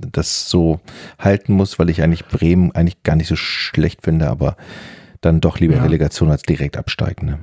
das 0.00 0.48
so 0.48 0.80
halten 1.18 1.52
muss, 1.52 1.78
weil 1.78 1.90
ich 1.90 2.02
eigentlich 2.02 2.26
Bremen 2.26 2.72
eigentlich 2.72 3.02
gar 3.02 3.16
nicht 3.16 3.28
so 3.28 3.36
schlecht 3.36 4.02
finde, 4.02 4.28
aber 4.28 4.56
dann 5.20 5.40
doch 5.40 5.58
lieber 5.60 5.76
ja. 5.76 5.82
Relegation 5.82 6.30
als 6.30 6.42
direkt 6.42 6.76
absteigen. 6.76 7.26
Ne? 7.26 7.38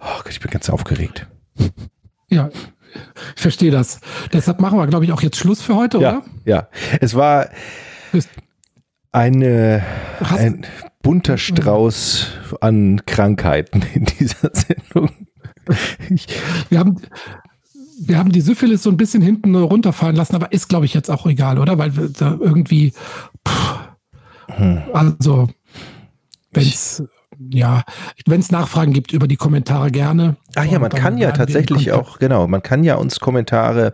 Oh 0.00 0.18
Gott, 0.18 0.30
ich 0.30 0.40
bin 0.40 0.50
ganz 0.50 0.70
aufgeregt. 0.70 1.26
Ja, 2.28 2.50
ich 3.34 3.42
verstehe 3.42 3.70
das. 3.70 4.00
Deshalb 4.32 4.60
machen 4.60 4.78
wir, 4.78 4.86
glaube 4.86 5.04
ich, 5.04 5.12
auch 5.12 5.22
jetzt 5.22 5.36
Schluss 5.36 5.62
für 5.62 5.76
heute, 5.76 5.98
ja, 5.98 6.18
oder? 6.18 6.22
Ja, 6.44 6.68
es 7.00 7.14
war 7.14 7.48
eine, 9.12 9.84
ein, 10.20 10.66
bunter 11.02 11.38
Strauß 11.38 12.26
an 12.60 13.00
Krankheiten 13.06 13.82
in 13.94 14.06
dieser 14.06 14.50
Sendung. 14.52 15.10
Ich, 16.10 16.26
wir 16.68 16.80
haben, 16.80 17.00
wir 17.98 18.18
haben 18.18 18.32
die 18.32 18.40
Syphilis 18.40 18.82
so 18.82 18.90
ein 18.90 18.96
bisschen 18.96 19.22
hinten 19.22 19.54
runterfallen 19.54 20.16
lassen, 20.16 20.34
aber 20.34 20.52
ist, 20.52 20.68
glaube 20.68 20.86
ich, 20.86 20.94
jetzt 20.94 21.10
auch 21.10 21.26
egal, 21.26 21.58
oder? 21.58 21.78
Weil 21.78 21.96
wir 21.96 22.08
da 22.08 22.36
irgendwie, 22.40 22.92
pff, 23.46 23.78
hm. 24.48 24.82
also, 24.92 25.48
wenn 26.52 26.62
es 26.64 27.02
ja, 27.50 27.82
wenn 28.26 28.40
es 28.40 28.50
Nachfragen 28.50 28.92
gibt 28.92 29.12
über 29.12 29.28
die 29.28 29.36
Kommentare 29.36 29.90
gerne. 29.90 30.36
Ach 30.54 30.64
ja, 30.64 30.78
man 30.78 30.90
kann 30.90 31.18
ja 31.18 31.32
tatsächlich 31.32 31.92
auch, 31.92 32.18
genau, 32.18 32.46
man 32.46 32.62
kann 32.62 32.82
ja 32.82 32.94
uns 32.94 33.20
Kommentare 33.20 33.92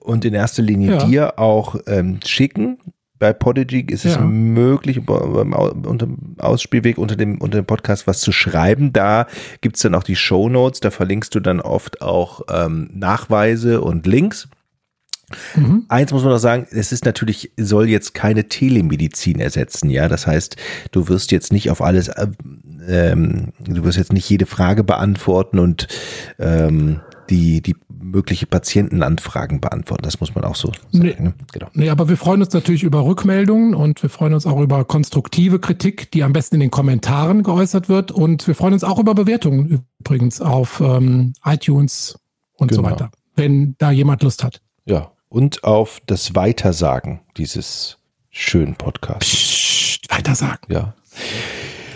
und 0.00 0.24
in 0.24 0.34
erster 0.34 0.62
Linie 0.62 0.92
ja. 0.92 1.04
dir 1.04 1.38
auch 1.38 1.76
ähm, 1.86 2.20
schicken. 2.24 2.78
Bei 3.22 3.32
Podigy 3.32 3.82
ist 3.82 4.04
es 4.04 4.16
ja. 4.16 4.20
möglich, 4.20 4.98
unter 5.06 6.06
dem 6.06 6.34
Ausspielweg 6.38 6.98
unter 6.98 7.14
dem, 7.14 7.40
unter 7.40 7.62
dem 7.62 7.66
Podcast 7.66 8.08
was 8.08 8.20
zu 8.20 8.32
schreiben. 8.32 8.92
Da 8.92 9.28
gibt 9.60 9.76
es 9.76 9.82
dann 9.82 9.94
auch 9.94 10.02
die 10.02 10.16
Show 10.16 10.48
Notes, 10.48 10.80
da 10.80 10.90
verlinkst 10.90 11.32
du 11.32 11.38
dann 11.38 11.60
oft 11.60 12.02
auch 12.02 12.40
ähm, 12.52 12.90
Nachweise 12.92 13.80
und 13.80 14.08
Links. 14.08 14.48
Mhm. 15.54 15.84
Eins 15.88 16.12
muss 16.12 16.22
man 16.22 16.32
noch 16.32 16.38
sagen, 16.38 16.66
es 16.70 16.92
ist 16.92 17.04
natürlich, 17.04 17.52
soll 17.56 17.88
jetzt 17.88 18.14
keine 18.14 18.48
Telemedizin 18.48 19.40
ersetzen, 19.40 19.90
ja. 19.90 20.08
Das 20.08 20.26
heißt, 20.26 20.56
du 20.90 21.08
wirst 21.08 21.32
jetzt 21.32 21.52
nicht 21.52 21.70
auf 21.70 21.82
alles, 21.82 22.08
äh, 22.08 22.28
ähm, 22.88 23.52
du 23.60 23.84
wirst 23.84 23.98
jetzt 23.98 24.12
nicht 24.12 24.28
jede 24.28 24.46
Frage 24.46 24.84
beantworten 24.84 25.58
und 25.58 25.88
ähm, 26.38 27.00
die, 27.30 27.62
die 27.62 27.76
mögliche 27.88 28.46
Patientenanfragen 28.46 29.60
beantworten. 29.60 30.02
Das 30.02 30.20
muss 30.20 30.34
man 30.34 30.44
auch 30.44 30.56
so 30.56 30.72
sagen. 30.90 31.04
Nee, 31.04 31.16
ne? 31.18 31.34
genau. 31.52 31.68
nee, 31.72 31.88
aber 31.88 32.08
wir 32.08 32.16
freuen 32.16 32.42
uns 32.42 32.52
natürlich 32.52 32.82
über 32.82 33.04
Rückmeldungen 33.04 33.74
und 33.74 34.02
wir 34.02 34.10
freuen 34.10 34.34
uns 34.34 34.46
auch 34.46 34.60
über 34.60 34.84
konstruktive 34.84 35.58
Kritik, 35.58 36.10
die 36.10 36.22
am 36.22 36.32
besten 36.32 36.56
in 36.56 36.60
den 36.60 36.70
Kommentaren 36.70 37.42
geäußert 37.42 37.88
wird. 37.88 38.10
Und 38.12 38.46
wir 38.46 38.54
freuen 38.54 38.74
uns 38.74 38.84
auch 38.84 38.98
über 38.98 39.14
Bewertungen 39.14 39.84
übrigens 40.00 40.40
auf 40.40 40.80
ähm, 40.80 41.32
iTunes 41.44 42.18
und 42.54 42.68
genau. 42.68 42.82
so 42.82 42.90
weiter, 42.90 43.10
wenn 43.34 43.76
da 43.78 43.90
jemand 43.90 44.22
Lust 44.22 44.44
hat. 44.44 44.60
Ja, 44.84 45.12
und 45.32 45.64
auf 45.64 46.00
das 46.06 46.34
Weitersagen 46.34 47.20
dieses 47.38 47.96
schönen 48.30 48.74
Podcasts. 48.74 49.30
Psst, 49.30 50.10
Weitersagen. 50.10 50.60
Ja. 50.68 50.94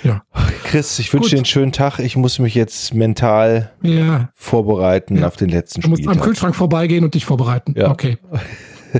Ja. 0.02 0.22
Chris, 0.64 0.98
ich 0.98 1.12
wünsche 1.12 1.30
dir 1.30 1.36
einen 1.36 1.44
schönen 1.44 1.72
Tag. 1.72 1.98
Ich 1.98 2.16
muss 2.16 2.38
mich 2.38 2.54
jetzt 2.54 2.94
mental 2.94 3.72
ja. 3.82 4.30
vorbereiten 4.34 5.18
ja. 5.18 5.26
auf 5.26 5.36
den 5.36 5.50
letzten 5.50 5.82
Spiel. 5.82 5.96
Du 5.96 6.02
musst 6.04 6.18
am 6.18 6.24
Kühlschrank 6.24 6.54
vorbeigehen 6.54 7.04
und 7.04 7.14
dich 7.14 7.24
vorbereiten. 7.24 7.74
Ja. 7.76 7.90
Okay. 7.90 8.18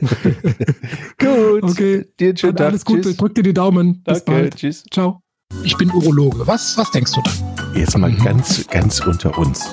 Gut. 1.18 1.62
Okay. 1.62 2.06
Dir 2.18 2.28
einen 2.28 2.36
schönen 2.36 2.56
Tag. 2.56 2.66
Alles 2.68 2.84
Gute. 2.84 3.14
Drück 3.14 3.34
dir 3.34 3.42
die 3.42 3.54
Daumen. 3.54 4.02
Bis 4.02 4.24
Danke. 4.24 4.42
bald. 4.42 4.56
Tschüss. 4.56 4.84
Ciao. 4.90 5.22
Ich 5.62 5.76
bin 5.76 5.90
Urologe. 5.92 6.46
Was, 6.46 6.76
was 6.76 6.90
denkst 6.90 7.12
du 7.12 7.22
dann? 7.22 7.74
Jetzt 7.74 7.96
mal 7.96 8.10
mhm. 8.10 8.22
ganz, 8.22 8.66
ganz 8.66 9.00
unter 9.00 9.38
uns 9.38 9.72